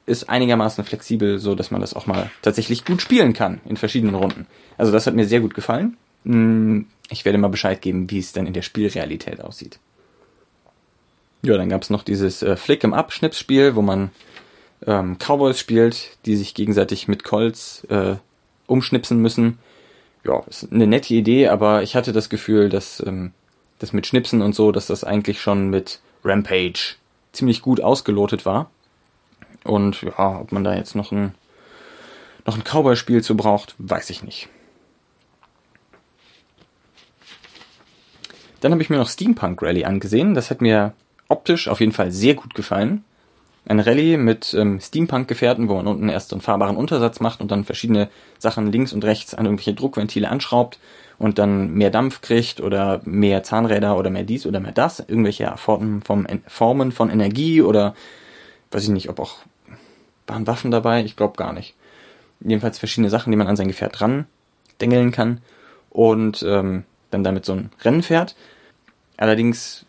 [0.05, 4.15] ist einigermaßen flexibel, so dass man das auch mal tatsächlich gut spielen kann in verschiedenen
[4.15, 4.47] Runden.
[4.77, 5.97] Also das hat mir sehr gut gefallen.
[6.23, 9.79] Mm, ich werde mal Bescheid geben, wie es dann in der Spielrealität aussieht.
[11.43, 14.11] Ja, dann gab es noch dieses äh, Flick im Up-Schnipsspiel, wo man
[14.85, 18.15] ähm, Cowboys spielt, die sich gegenseitig mit Colts äh,
[18.67, 19.57] umschnipsen müssen.
[20.23, 23.31] Ja, ist eine nette Idee, aber ich hatte das Gefühl, dass ähm,
[23.79, 26.95] das mit Schnipsen und so, dass das eigentlich schon mit Rampage
[27.31, 28.69] ziemlich gut ausgelotet war.
[29.63, 31.33] Und ja, ob man da jetzt noch ein,
[32.45, 34.47] noch ein Cowboy-Spiel zu braucht, weiß ich nicht.
[38.59, 40.35] Dann habe ich mir noch Steampunk Rally angesehen.
[40.35, 40.93] Das hat mir
[41.31, 43.03] optisch auf jeden Fall sehr gut gefallen.
[43.67, 47.51] Ein Rallye mit ähm, Steampunk-Gefährten, wo man unten erst so einen fahrbaren Untersatz macht und
[47.51, 50.79] dann verschiedene Sachen links und rechts an irgendwelche Druckventile anschraubt
[51.19, 55.53] und dann mehr Dampf kriegt oder mehr Zahnräder oder mehr dies oder mehr das, irgendwelche
[55.57, 57.93] Formen, vom, Formen von Energie oder
[58.71, 59.37] weiß ich nicht, ob auch
[60.27, 61.75] waren Waffen dabei, ich glaube gar nicht.
[62.39, 64.25] Jedenfalls verschiedene Sachen, die man an sein Gefährt dran
[64.79, 65.41] dengeln kann
[65.91, 68.35] und ähm, dann damit so ein Rennen fährt.
[69.17, 69.85] Allerdings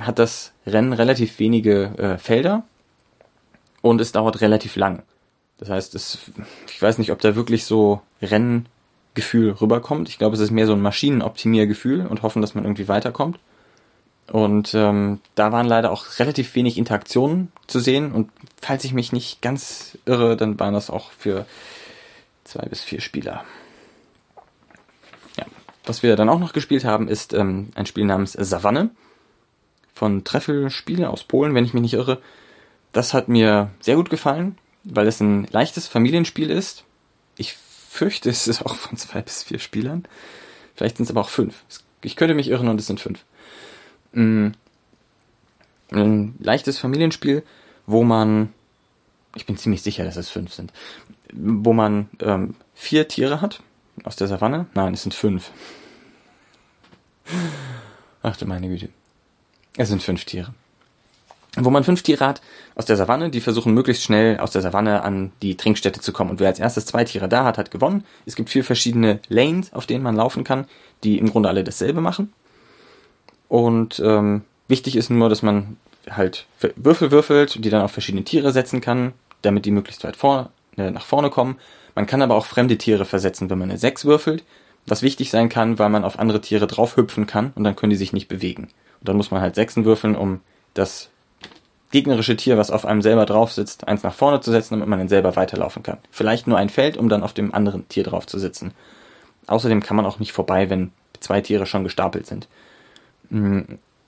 [0.00, 2.64] hat das Rennen relativ wenige äh, Felder
[3.80, 5.02] und es dauert relativ lang.
[5.58, 6.18] Das heißt, es,
[6.68, 10.08] ich weiß nicht, ob da wirklich so Renngefühl rüberkommt.
[10.08, 13.38] Ich glaube, es ist mehr so ein Maschinenoptimiergefühl und hoffen, dass man irgendwie weiterkommt.
[14.28, 18.12] Und ähm, da waren leider auch relativ wenig Interaktionen zu sehen.
[18.12, 21.44] Und falls ich mich nicht ganz irre, dann waren das auch für
[22.44, 23.44] zwei bis vier Spieler.
[25.38, 25.44] Ja.
[25.84, 28.90] Was wir dann auch noch gespielt haben, ist ähm, ein Spiel namens Savanne
[30.02, 32.20] von Treffel Spiele aus Polen, wenn ich mich nicht irre.
[32.90, 36.82] Das hat mir sehr gut gefallen, weil es ein leichtes Familienspiel ist.
[37.36, 40.04] Ich fürchte, es ist auch von zwei bis vier Spielern.
[40.74, 41.62] Vielleicht sind es aber auch fünf.
[42.02, 43.24] Ich könnte mich irren und es sind fünf.
[44.12, 44.48] Mm.
[45.92, 47.44] Ein leichtes Familienspiel,
[47.86, 48.52] wo man,
[49.36, 50.72] ich bin ziemlich sicher, dass es fünf sind,
[51.32, 53.62] wo man ähm, vier Tiere hat
[54.02, 54.66] aus der Savanne.
[54.74, 55.52] Nein, es sind fünf.
[58.20, 58.88] Ach du meine Güte.
[59.76, 60.54] Es sind fünf Tiere.
[61.56, 62.40] Wo man fünf Tiere hat
[62.74, 66.30] aus der Savanne, die versuchen möglichst schnell aus der Savanne an die Trinkstätte zu kommen.
[66.30, 68.04] Und wer als erstes zwei Tiere da hat, hat gewonnen.
[68.24, 70.66] Es gibt vier verschiedene Lanes, auf denen man laufen kann,
[71.04, 72.32] die im Grunde alle dasselbe machen.
[73.48, 75.76] Und ähm, wichtig ist nur, dass man
[76.08, 80.50] halt Würfel würfelt, die dann auf verschiedene Tiere setzen kann, damit die möglichst weit vor,
[80.78, 81.58] äh, nach vorne kommen.
[81.94, 84.42] Man kann aber auch fremde Tiere versetzen, wenn man eine 6 würfelt.
[84.86, 87.96] Was wichtig sein kann, weil man auf andere Tiere draufhüpfen kann und dann können die
[87.96, 88.64] sich nicht bewegen.
[89.00, 90.40] Und dann muss man halt Sechsen würfeln, um
[90.74, 91.10] das
[91.92, 94.98] gegnerische Tier, was auf einem selber drauf sitzt, eins nach vorne zu setzen, damit man
[94.98, 95.98] dann selber weiterlaufen kann.
[96.10, 98.72] Vielleicht nur ein Feld, um dann auf dem anderen Tier drauf zu sitzen.
[99.46, 100.90] Außerdem kann man auch nicht vorbei, wenn
[101.20, 102.48] zwei Tiere schon gestapelt sind.
[103.30, 103.60] Mm,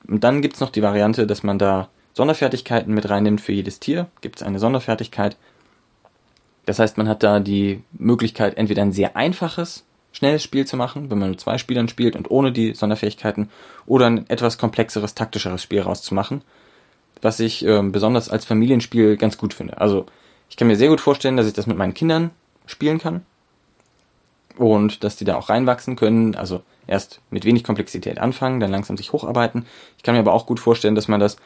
[0.08, 4.06] und dann gibt's noch die Variante, dass man da Sonderfertigkeiten mit reinnimmt für jedes Tier.
[4.20, 5.36] Gibt es eine Sonderfertigkeit.
[6.66, 11.10] Das heißt, man hat da die Möglichkeit, entweder ein sehr einfaches, schnelles Spiel zu machen,
[11.10, 13.50] wenn man mit zwei Spielern spielt und ohne die Sonderfähigkeiten,
[13.84, 16.42] oder ein etwas komplexeres, taktischeres Spiel rauszumachen
[17.24, 19.80] was ich ähm, besonders als Familienspiel ganz gut finde.
[19.80, 20.06] Also
[20.50, 22.30] ich kann mir sehr gut vorstellen, dass ich das mit meinen Kindern
[22.66, 23.24] spielen kann
[24.56, 26.34] und dass die da auch reinwachsen können.
[26.34, 29.66] Also erst mit wenig Komplexität anfangen, dann langsam sich hocharbeiten.
[29.96, 31.36] Ich kann mir aber auch gut vorstellen, dass man das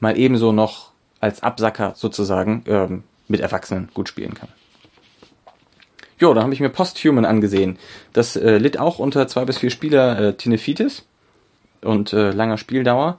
[0.00, 4.48] mal ebenso noch als Absacker sozusagen ähm, mit Erwachsenen gut spielen kann.
[6.18, 7.78] Jo, da habe ich mir Posthuman angesehen.
[8.12, 11.04] Das äh, litt auch unter zwei bis vier Spieler äh, Tinephitis
[11.82, 13.18] und äh, langer Spieldauer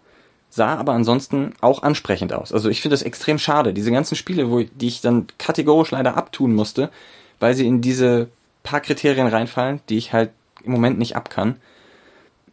[0.50, 2.54] sah aber ansonsten auch ansprechend aus.
[2.54, 3.74] Also ich finde das extrem schade.
[3.74, 6.92] Diese ganzen Spiele, wo, die ich dann kategorisch leider abtun musste,
[7.40, 8.28] weil sie in diese
[8.62, 10.30] paar Kriterien reinfallen, die ich halt
[10.64, 11.56] im Moment nicht abkann.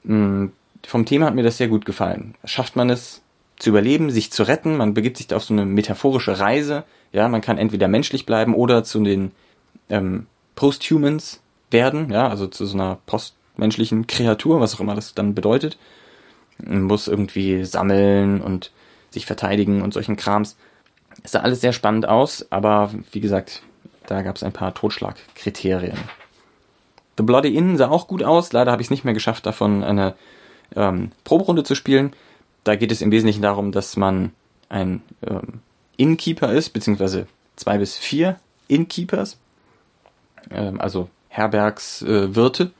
[0.06, 0.52] Hm,
[0.86, 2.34] vom Thema hat mir das sehr gut gefallen.
[2.44, 3.20] Schafft man es
[3.58, 6.84] zu überleben, sich zu retten, man begibt sich auf so eine metaphorische Reise.
[7.12, 9.32] Ja, man kann entweder menschlich bleiben oder zu den
[9.90, 15.34] ähm, Posthumans werden, ja, also zu so einer postmenschlichen Kreatur, was auch immer das dann
[15.34, 15.78] bedeutet
[16.68, 18.70] muss irgendwie sammeln und
[19.10, 20.56] sich verteidigen und solchen Krams.
[21.22, 23.62] Es sah alles sehr spannend aus, aber wie gesagt,
[24.06, 25.98] da gab es ein paar Totschlagkriterien.
[27.16, 28.52] The Bloody Inn sah auch gut aus.
[28.52, 30.14] Leider habe ich es nicht mehr geschafft, davon eine
[30.74, 32.12] ähm, Proberunde zu spielen.
[32.64, 34.32] Da geht es im Wesentlichen darum, dass man
[34.68, 35.60] ein ähm,
[35.96, 37.26] Innkeeper ist, beziehungsweise
[37.56, 39.38] zwei bis vier Innkeepers,
[40.50, 42.70] ähm, also Herbergswirte.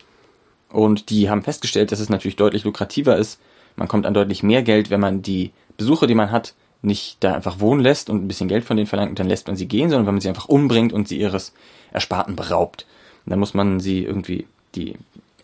[0.71, 3.41] Und die haben festgestellt, dass es natürlich deutlich lukrativer ist,
[3.77, 7.35] man kommt an deutlich mehr Geld, wenn man die Besucher, die man hat, nicht da
[7.35, 9.67] einfach wohnen lässt und ein bisschen Geld von denen verlangt und dann lässt man sie
[9.67, 11.53] gehen, sondern wenn man sie einfach umbringt und sie ihres
[11.93, 12.87] Ersparten beraubt.
[13.25, 14.95] Und dann muss man sie irgendwie, die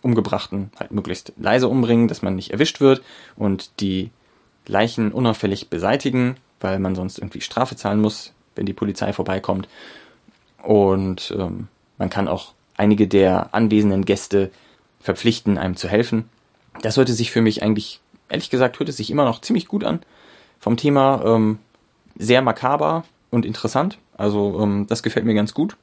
[0.01, 3.01] Umgebrachten, halt möglichst leise umbringen, dass man nicht erwischt wird
[3.35, 4.11] und die
[4.67, 9.67] Leichen unauffällig beseitigen, weil man sonst irgendwie Strafe zahlen muss, wenn die Polizei vorbeikommt.
[10.63, 14.51] Und ähm, man kann auch einige der anwesenden Gäste
[14.99, 16.29] verpflichten, einem zu helfen.
[16.81, 19.83] Das sollte sich für mich eigentlich ehrlich gesagt hört es sich immer noch ziemlich gut
[19.83, 20.01] an.
[20.59, 21.59] Vom Thema ähm,
[22.17, 23.97] sehr makaber und interessant.
[24.17, 25.77] Also ähm, das gefällt mir ganz gut.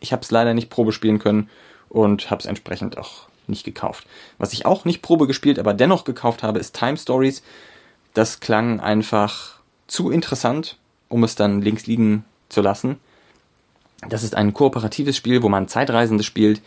[0.00, 1.48] Ich habe es leider nicht Probe spielen können
[1.88, 4.06] und habe es entsprechend auch nicht gekauft.
[4.36, 7.42] Was ich auch nicht Probe gespielt, aber dennoch gekauft habe, ist Time Stories.
[8.14, 10.76] Das klang einfach zu interessant,
[11.08, 13.00] um es dann links liegen zu lassen.
[14.06, 16.62] Das ist ein kooperatives Spiel, wo man Zeitreisende spielt,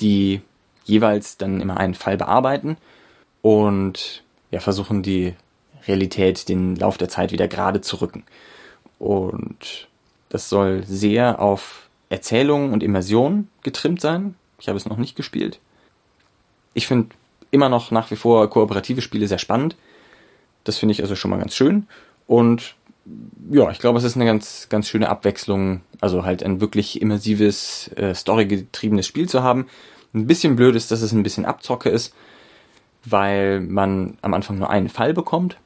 [0.00, 0.42] die
[0.84, 2.76] jeweils dann immer einen Fall bearbeiten
[3.42, 5.34] und ja, versuchen die
[5.86, 8.24] Realität, den Lauf der Zeit wieder gerade zu rücken.
[8.98, 9.88] Und
[10.28, 14.34] das soll sehr auf Erzählung und Immersion getrimmt sein.
[14.58, 15.60] Ich habe es noch nicht gespielt.
[16.74, 17.14] Ich finde
[17.50, 19.76] immer noch nach wie vor kooperative Spiele sehr spannend.
[20.64, 21.86] Das finde ich also schon mal ganz schön.
[22.26, 22.74] Und
[23.50, 27.90] ja, ich glaube, es ist eine ganz, ganz schöne Abwechslung, also halt ein wirklich immersives,
[27.96, 29.66] äh, storygetriebenes Spiel zu haben.
[30.14, 32.14] Ein bisschen blöd ist, dass es ein bisschen Abzocke ist,
[33.04, 35.56] weil man am Anfang nur einen Fall bekommt.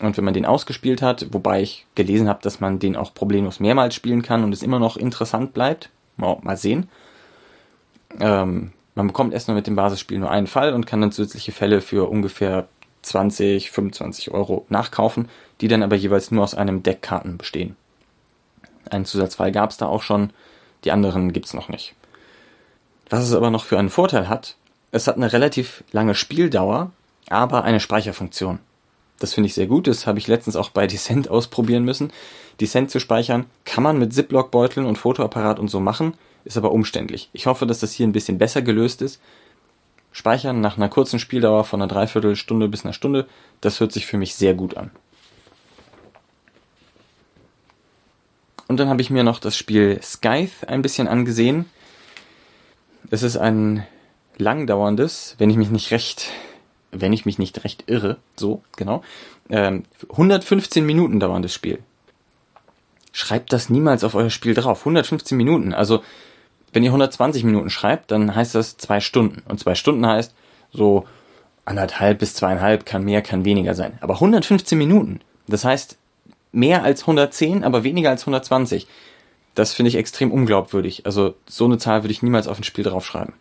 [0.00, 3.60] Und wenn man den ausgespielt hat, wobei ich gelesen habe, dass man den auch problemlos
[3.60, 6.88] mehrmals spielen kann und es immer noch interessant bleibt, mal, mal sehen.
[8.18, 11.80] Ähm, man bekommt erstmal mit dem Basisspiel nur einen Fall und kann dann zusätzliche Fälle
[11.80, 12.66] für ungefähr
[13.02, 15.28] 20, 25 Euro nachkaufen,
[15.62, 17.76] die dann aber jeweils nur aus einem Deck Karten bestehen.
[18.90, 20.30] Einen Zusatzfall gab es da auch schon,
[20.84, 21.94] die anderen gibt's noch nicht.
[23.08, 24.56] Was es aber noch für einen Vorteil hat,
[24.90, 26.90] es hat eine relativ lange Spieldauer,
[27.28, 28.58] aber eine Speicherfunktion.
[29.20, 29.86] Das finde ich sehr gut.
[29.86, 32.12] Das habe ich letztens auch bei Descent ausprobieren müssen.
[32.60, 37.30] Descent zu speichern kann man mit Ziploc-Beuteln und Fotoapparat und so machen, ist aber umständlich.
[37.32, 39.20] Ich hoffe, dass das hier ein bisschen besser gelöst ist.
[40.10, 43.28] Speichern nach einer kurzen Spieldauer von einer Dreiviertelstunde bis einer Stunde,
[43.60, 44.90] das hört sich für mich sehr gut an.
[48.72, 51.66] Und dann habe ich mir noch das Spiel Scythe ein bisschen angesehen.
[53.10, 53.86] Es ist ein
[54.38, 56.30] langdauerndes, wenn ich mich nicht recht,
[56.90, 59.02] wenn ich mich nicht recht irre, so, genau,
[59.50, 61.80] ähm, 115 Minuten dauerndes Spiel.
[63.12, 64.78] Schreibt das niemals auf euer Spiel drauf.
[64.78, 65.74] 115 Minuten.
[65.74, 66.02] Also,
[66.72, 69.42] wenn ihr 120 Minuten schreibt, dann heißt das zwei Stunden.
[69.50, 70.34] Und zwei Stunden heißt
[70.72, 71.04] so
[71.66, 73.98] anderthalb bis zweieinhalb, kann mehr, kann weniger sein.
[74.00, 75.20] Aber 115 Minuten.
[75.46, 75.98] Das heißt,
[76.52, 78.86] mehr als 110, aber weniger als 120.
[79.54, 81.04] Das finde ich extrem unglaubwürdig.
[81.04, 83.34] Also, so eine Zahl würde ich niemals auf ein Spiel draufschreiben.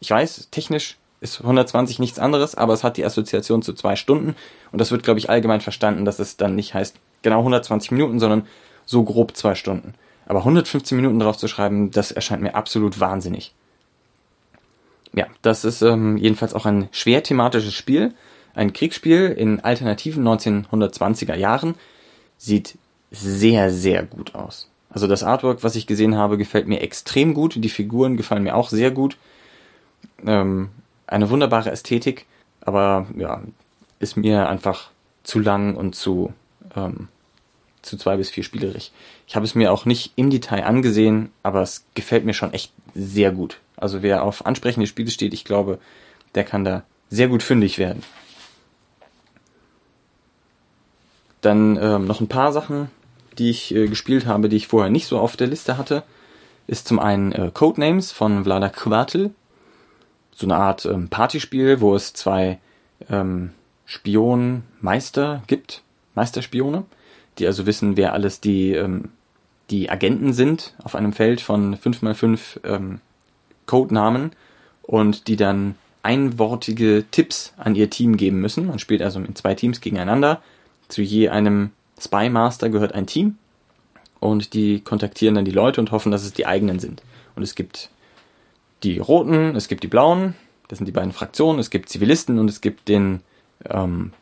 [0.00, 4.36] Ich weiß, technisch ist 120 nichts anderes, aber es hat die Assoziation zu zwei Stunden
[4.72, 8.20] und das wird, glaube ich, allgemein verstanden, dass es dann nicht heißt genau 120 Minuten,
[8.20, 8.46] sondern
[8.84, 9.94] so grob zwei Stunden.
[10.26, 13.54] Aber 115 Minuten drauf zu schreiben, das erscheint mir absolut wahnsinnig.
[15.14, 18.14] Ja, das ist ähm, jedenfalls auch ein schwer thematisches Spiel.
[18.54, 21.74] Ein Kriegsspiel in alternativen 1920er Jahren.
[22.38, 22.78] Sieht
[23.10, 24.68] sehr, sehr gut aus.
[24.90, 27.54] Also das Artwork, was ich gesehen habe, gefällt mir extrem gut.
[27.56, 29.16] Die Figuren gefallen mir auch sehr gut.
[30.24, 30.70] Ähm,
[31.06, 32.26] eine wunderbare Ästhetik,
[32.60, 33.42] aber ja,
[33.98, 34.90] ist mir einfach
[35.24, 36.32] zu lang und zu,
[36.76, 37.08] ähm,
[37.82, 38.92] zu zwei bis vier spielerig.
[39.26, 42.72] Ich habe es mir auch nicht im Detail angesehen, aber es gefällt mir schon echt
[42.94, 43.58] sehr gut.
[43.76, 45.78] Also wer auf ansprechende Spiele steht, ich glaube,
[46.34, 48.02] der kann da sehr gut fündig werden.
[51.44, 52.88] Dann ähm, noch ein paar Sachen,
[53.38, 56.02] die ich äh, gespielt habe, die ich vorher nicht so auf der Liste hatte,
[56.66, 59.30] ist zum einen äh, Codenames von Vlada Quartel
[60.34, 62.58] so eine Art ähm, Partyspiel, wo es zwei
[63.10, 63.50] ähm,
[63.86, 65.82] Spionmeister gibt,
[66.14, 66.84] Meisterspione,
[67.38, 69.10] die also wissen, wer alles die, ähm,
[69.70, 73.00] die Agenten sind auf einem Feld von 5x5 ähm,
[73.66, 74.32] Codenamen
[74.82, 78.66] und die dann einwortige Tipps an ihr Team geben müssen.
[78.66, 80.42] Man spielt also mit zwei Teams gegeneinander.
[80.88, 81.70] Zu je einem
[82.00, 83.38] Spy Master gehört ein Team
[84.20, 87.02] und die kontaktieren dann die Leute und hoffen, dass es die eigenen sind.
[87.36, 87.90] Und es gibt
[88.82, 90.34] die Roten, es gibt die Blauen,
[90.68, 93.20] das sind die beiden Fraktionen, es gibt Zivilisten und es gibt den,
[93.68, 94.12] ähm,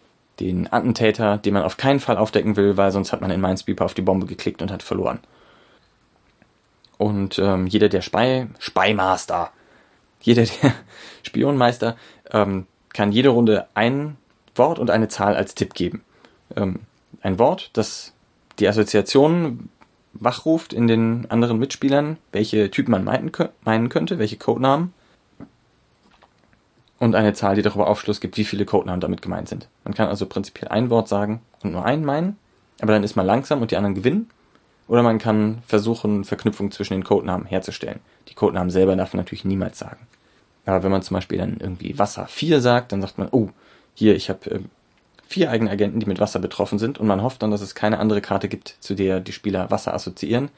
[0.40, 3.85] den Attentäter, den man auf keinen Fall aufdecken will, weil sonst hat man in Minesweeper
[3.85, 5.20] auf die Bombe geklickt und hat verloren.
[6.98, 9.51] Und ähm, jeder der Spy, Spymaster,
[10.20, 10.75] jeder der
[11.22, 11.96] Spionmeister
[12.31, 14.16] ähm, kann jede Runde ein
[14.55, 16.03] Wort und eine Zahl als Tipp geben.
[16.56, 16.80] Ähm,
[17.20, 18.12] ein Wort, das
[18.58, 19.68] die Assoziation
[20.12, 24.92] wachruft in den anderen Mitspielern, welche Typen man meinen könnte, welche Codenamen.
[26.98, 29.68] Und eine Zahl, die darüber Aufschluss gibt, wie viele Codenamen damit gemeint sind.
[29.84, 32.36] Man kann also prinzipiell ein Wort sagen und nur einen meinen,
[32.80, 34.30] aber dann ist man langsam und die anderen gewinnen.
[34.86, 38.00] Oder man kann versuchen, Verknüpfungen zwischen den Codenamen herzustellen.
[38.28, 40.06] Die Codenamen selber darf man natürlich niemals sagen.
[40.66, 43.48] Aber wenn man zum Beispiel dann irgendwie Wasser 4 sagt, dann sagt man, oh,
[43.94, 44.70] hier, ich habe ähm,
[45.33, 47.99] vier eigene Agenten, die mit Wasser betroffen sind und man hofft dann, dass es keine
[47.99, 50.51] andere Karte gibt, zu der die Spieler Wasser assoziieren,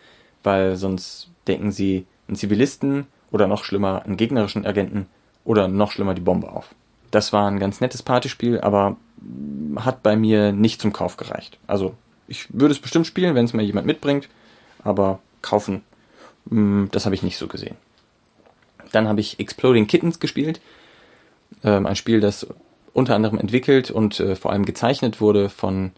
[0.43, 5.07] weil sonst denken sie einen Zivilisten oder noch schlimmer einen gegnerischen Agenten
[5.45, 6.75] oder noch schlimmer die Bombe auf.
[7.11, 8.97] Das war ein ganz nettes Partyspiel, aber
[9.77, 11.59] hat bei mir nicht zum Kauf gereicht.
[11.67, 11.95] Also
[12.27, 14.29] ich würde es bestimmt spielen, wenn es mir jemand mitbringt,
[14.83, 15.83] aber kaufen,
[16.47, 17.77] mm, das habe ich nicht so gesehen.
[18.93, 20.61] Dann habe ich Exploding Kittens gespielt.
[21.63, 22.47] Ähm, ein Spiel, das
[22.95, 25.93] unter anderem entwickelt und äh, vor allem gezeichnet wurde von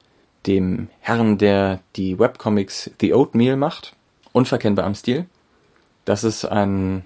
[0.46, 3.94] dem Herrn, der die Webcomics The Oatmeal macht.
[4.32, 5.26] Unverkennbar am Stil.
[6.04, 7.04] Das ist ein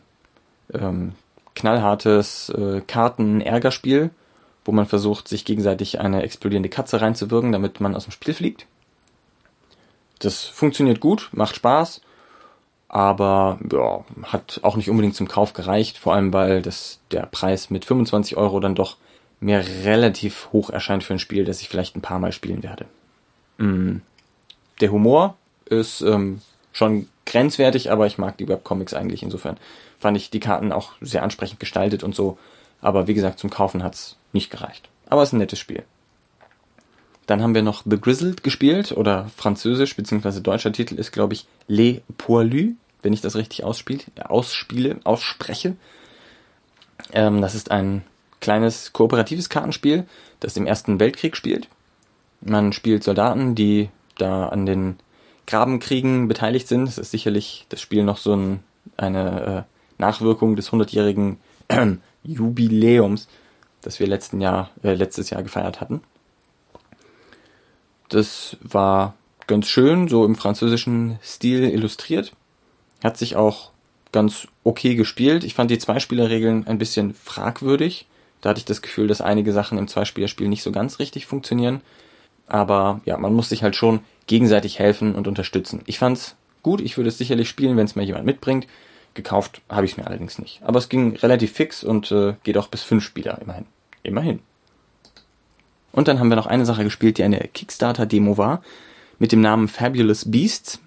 [0.72, 1.12] ähm,
[1.55, 4.11] knallhartes äh, Karten-Ärgerspiel,
[4.64, 8.66] wo man versucht, sich gegenseitig eine explodierende Katze reinzuwirken, damit man aus dem Spiel fliegt.
[10.20, 12.03] Das funktioniert gut, macht Spaß,
[12.88, 17.70] aber ja, hat auch nicht unbedingt zum Kauf gereicht, vor allem weil das, der Preis
[17.70, 18.96] mit 25 Euro dann doch
[19.40, 22.87] mir relativ hoch erscheint für ein Spiel, das ich vielleicht ein paar Mal spielen werde.
[23.59, 24.03] Mm.
[24.81, 26.40] Der Humor ist ähm,
[26.72, 29.22] schon grenzwertig, aber ich mag die Webcomics eigentlich.
[29.22, 29.57] Insofern
[29.98, 32.38] fand ich die Karten auch sehr ansprechend gestaltet und so.
[32.81, 34.88] Aber wie gesagt, zum Kaufen hat's nicht gereicht.
[35.07, 35.83] Aber es ist ein nettes Spiel.
[37.26, 41.46] Dann haben wir noch The Grizzled gespielt oder französisch beziehungsweise deutscher Titel ist, glaube ich,
[41.68, 42.72] Les Poilus,
[43.03, 45.76] wenn ich das richtig ausspiel, ausspiele, ausspreche.
[47.12, 48.03] Ähm, das ist ein
[48.40, 50.07] kleines kooperatives Kartenspiel,
[50.40, 51.68] das im Ersten Weltkrieg spielt.
[52.40, 54.98] Man spielt Soldaten, die da an den
[55.46, 56.87] Grabenkriegen beteiligt sind.
[56.87, 58.61] Das ist sicherlich das Spiel noch so ein,
[58.96, 61.87] eine äh, Nachwirkung des 100-jährigen äh,
[62.22, 63.29] Jubiläums,
[63.83, 66.03] das wir letzten Jahr, äh, letztes Jahr gefeiert hatten.
[68.09, 69.14] Das war
[69.46, 72.33] ganz schön, so im französischen Stil illustriert.
[73.03, 73.70] Hat sich auch
[74.12, 75.44] ganz okay gespielt.
[75.44, 78.07] Ich fand die Zweispielerregeln ein bisschen fragwürdig.
[78.41, 81.82] Da hatte ich das Gefühl, dass einige Sachen im Zweispielerspiel nicht so ganz richtig funktionieren.
[82.47, 85.82] Aber ja, man muss sich halt schon gegenseitig helfen und unterstützen.
[85.86, 88.66] Ich fand's gut, ich würde es sicherlich spielen, wenn es mir jemand mitbringt.
[89.14, 90.61] Gekauft habe ich es mir allerdings nicht.
[90.62, 93.66] Aber es ging relativ fix und äh, geht auch bis fünf Spieler, immerhin.
[94.03, 94.41] Immerhin.
[95.93, 98.62] Und dann haben wir noch eine Sache gespielt, die eine Kickstarter-Demo war,
[99.18, 100.80] mit dem Namen Fabulous Beasts.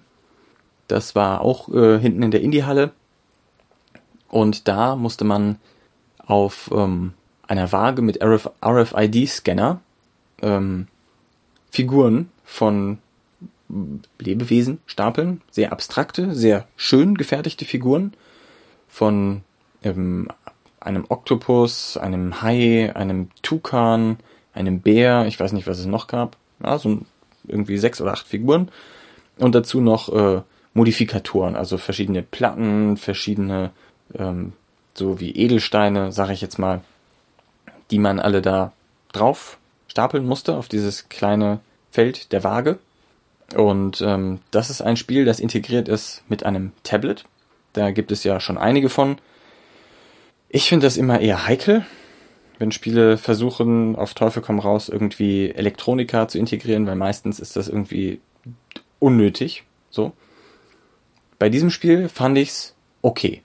[0.88, 2.92] Das war auch äh, hinten in der Indie-Halle.
[4.28, 5.56] Und da musste man
[6.18, 7.12] auf ähm,
[7.54, 9.80] einer Waage mit RF RFID-Scanner
[10.42, 10.88] ähm,
[11.70, 12.98] Figuren von
[14.18, 18.12] Lebewesen stapeln, sehr abstrakte, sehr schön gefertigte Figuren
[18.88, 19.42] von
[19.82, 20.28] ähm,
[20.80, 24.18] einem Oktopus, einem Hai, einem Tukan,
[24.52, 26.36] einem Bär, ich weiß nicht, was es noch gab.
[26.62, 27.00] Ja, so
[27.46, 28.68] irgendwie sechs oder acht Figuren.
[29.38, 30.42] Und dazu noch äh,
[30.74, 33.70] Modifikatoren, also verschiedene Platten, verschiedene,
[34.14, 34.52] ähm,
[34.94, 36.82] so wie Edelsteine, sage ich jetzt mal,
[37.90, 38.72] die man alle da
[39.12, 39.58] drauf
[39.88, 41.60] stapeln musste auf dieses kleine
[41.90, 42.78] Feld der Waage.
[43.54, 47.24] Und ähm, das ist ein Spiel, das integriert ist mit einem Tablet.
[47.72, 49.18] Da gibt es ja schon einige von.
[50.48, 51.84] Ich finde das immer eher heikel,
[52.58, 57.68] wenn Spiele versuchen, auf Teufel komm raus, irgendwie Elektronika zu integrieren, weil meistens ist das
[57.68, 58.20] irgendwie
[58.98, 59.64] unnötig.
[59.90, 60.12] So.
[61.38, 63.42] Bei diesem Spiel fand ich's okay.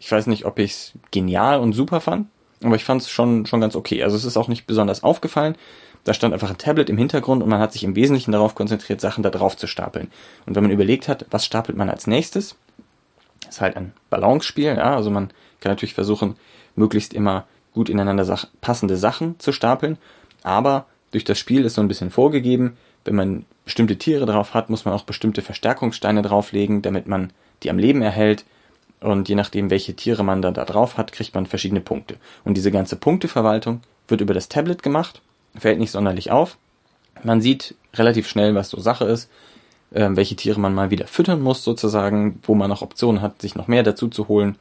[0.00, 2.28] Ich weiß nicht, ob ich's genial und super fand,
[2.62, 4.02] aber ich fand's schon, schon ganz okay.
[4.02, 5.56] Also es ist auch nicht besonders aufgefallen.
[6.04, 9.00] Da stand einfach ein Tablet im Hintergrund und man hat sich im Wesentlichen darauf konzentriert,
[9.00, 10.10] Sachen da drauf zu stapeln.
[10.46, 12.56] Und wenn man überlegt hat, was stapelt man als nächstes,
[13.48, 15.28] ist halt ein Balance-Spiel, ja, also man
[15.60, 16.36] kann natürlich versuchen,
[16.76, 19.98] möglichst immer gut ineinander sach passende Sachen zu stapeln,
[20.42, 24.70] aber durch das Spiel ist so ein bisschen vorgegeben, wenn man bestimmte Tiere drauf hat,
[24.70, 27.32] muss man auch bestimmte Verstärkungssteine drauflegen, damit man
[27.62, 28.44] die am Leben erhält.
[29.00, 32.16] Und je nachdem, welche Tiere man dann da drauf hat, kriegt man verschiedene Punkte.
[32.44, 35.20] Und diese ganze Punkteverwaltung wird über das Tablet gemacht,
[35.56, 36.56] fällt nicht sonderlich auf.
[37.22, 39.30] Man sieht relativ schnell, was so Sache ist,
[39.92, 43.54] äh, welche Tiere man mal wieder füttern muss, sozusagen, wo man noch Optionen hat, sich
[43.54, 44.56] noch mehr dazu zu holen.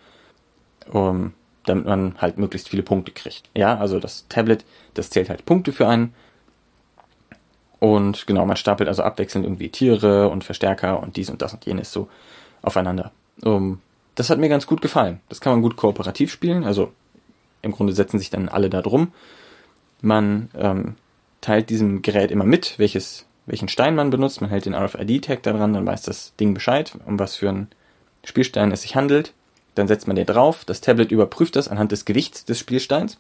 [0.92, 1.34] Um,
[1.66, 3.44] damit man halt möglichst viele Punkte kriegt.
[3.54, 4.64] Ja, also das Tablet,
[4.94, 6.14] das zählt halt Punkte für einen.
[7.80, 11.66] Und genau, man stapelt also abwechselnd irgendwie Tiere und Verstärker und dies und das und
[11.66, 12.08] jenes so
[12.62, 13.12] aufeinander.
[13.44, 13.82] Um,
[14.18, 15.22] das hat mir ganz gut gefallen.
[15.30, 16.64] Das kann man gut kooperativ spielen.
[16.64, 16.92] Also
[17.62, 19.14] im Grunde setzen sich dann alle da drum.
[20.02, 20.96] Man ähm,
[21.40, 24.42] teilt diesem Gerät immer mit, welches, welchen Stein man benutzt.
[24.42, 27.68] Man hält den RFID-Tag da dran, dann weiß das Ding Bescheid, um was für einen
[28.24, 29.34] Spielstein es sich handelt.
[29.76, 30.66] Dann setzt man den drauf.
[30.66, 33.20] Das Tablet überprüft das anhand des Gewichts des Spielsteins.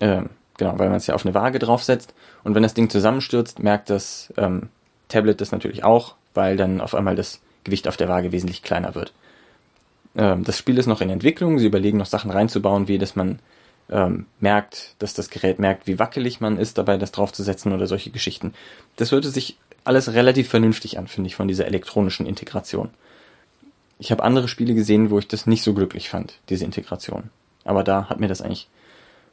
[0.00, 2.14] Ähm, genau, weil man es ja auf eine Waage draufsetzt.
[2.44, 4.68] Und wenn das Ding zusammenstürzt, merkt das ähm,
[5.08, 8.94] Tablet das natürlich auch, weil dann auf einmal das Gewicht auf der Waage wesentlich kleiner
[8.94, 9.12] wird.
[10.16, 11.58] Ähm, das Spiel ist noch in Entwicklung.
[11.58, 13.38] Sie überlegen noch Sachen reinzubauen, wie dass man
[13.90, 18.10] ähm, merkt, dass das Gerät merkt, wie wackelig man ist, dabei das draufzusetzen oder solche
[18.10, 18.54] Geschichten.
[18.96, 22.90] Das hörte sich alles relativ vernünftig an, finde ich, von dieser elektronischen Integration
[23.98, 27.30] ich habe andere Spiele gesehen, wo ich das nicht so glücklich fand, diese Integration.
[27.64, 28.68] Aber da hat mir das eigentlich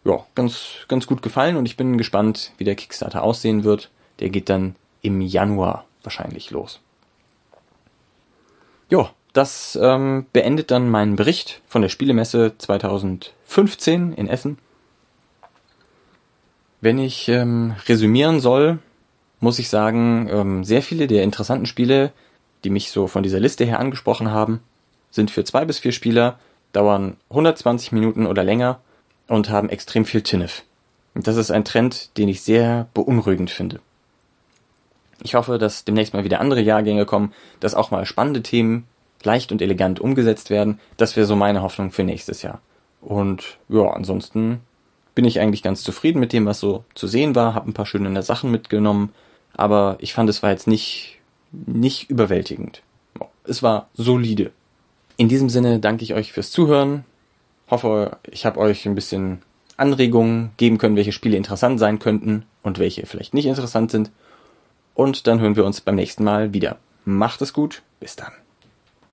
[0.04, 3.90] ja, ganz, ganz gut gefallen und ich bin gespannt, wie der Kickstarter aussehen wird.
[4.20, 6.80] Der geht dann im Januar wahrscheinlich los.
[8.90, 14.58] Ja, das ähm, beendet dann meinen Bericht von der Spielemesse 2015 in Essen.
[16.82, 18.80] Wenn ich ähm, resümieren soll,
[19.40, 22.12] muss ich sagen, ähm, sehr viele der interessanten Spiele
[22.64, 24.62] die mich so von dieser Liste her angesprochen haben,
[25.10, 26.40] sind für zwei bis vier Spieler,
[26.74, 28.80] dauern 120 Minuten oder länger
[29.28, 30.64] und haben extrem viel Tinnef.
[31.14, 33.82] Und das ist ein Trend, den ich sehr beunruhigend finde.
[35.24, 38.88] Ich hoffe, dass demnächst mal wieder andere Jahrgänge kommen, dass auch mal spannende Themen
[39.26, 40.80] leicht und elegant umgesetzt werden.
[40.98, 42.62] Das wäre so meine Hoffnung für nächstes Jahr.
[43.02, 44.62] Und ja, ansonsten
[45.16, 47.86] bin ich eigentlich ganz zufrieden mit dem, was so zu sehen war, habe ein paar
[47.86, 49.12] schöne Sachen mitgenommen,
[49.54, 52.82] aber ich fand, es war jetzt nicht nicht überwältigend.
[53.44, 54.52] Es war solide.
[55.18, 57.04] In diesem Sinne danke ich euch fürs Zuhören.
[57.70, 59.42] Hoffe, ich habe euch ein bisschen
[59.78, 64.12] Anregungen geben können, welche Spiele interessant sein könnten und welche vielleicht nicht interessant sind.
[64.94, 66.78] Und dann hören wir uns beim nächsten Mal wieder.
[67.06, 67.82] Macht es gut.
[68.00, 68.32] Bis dann.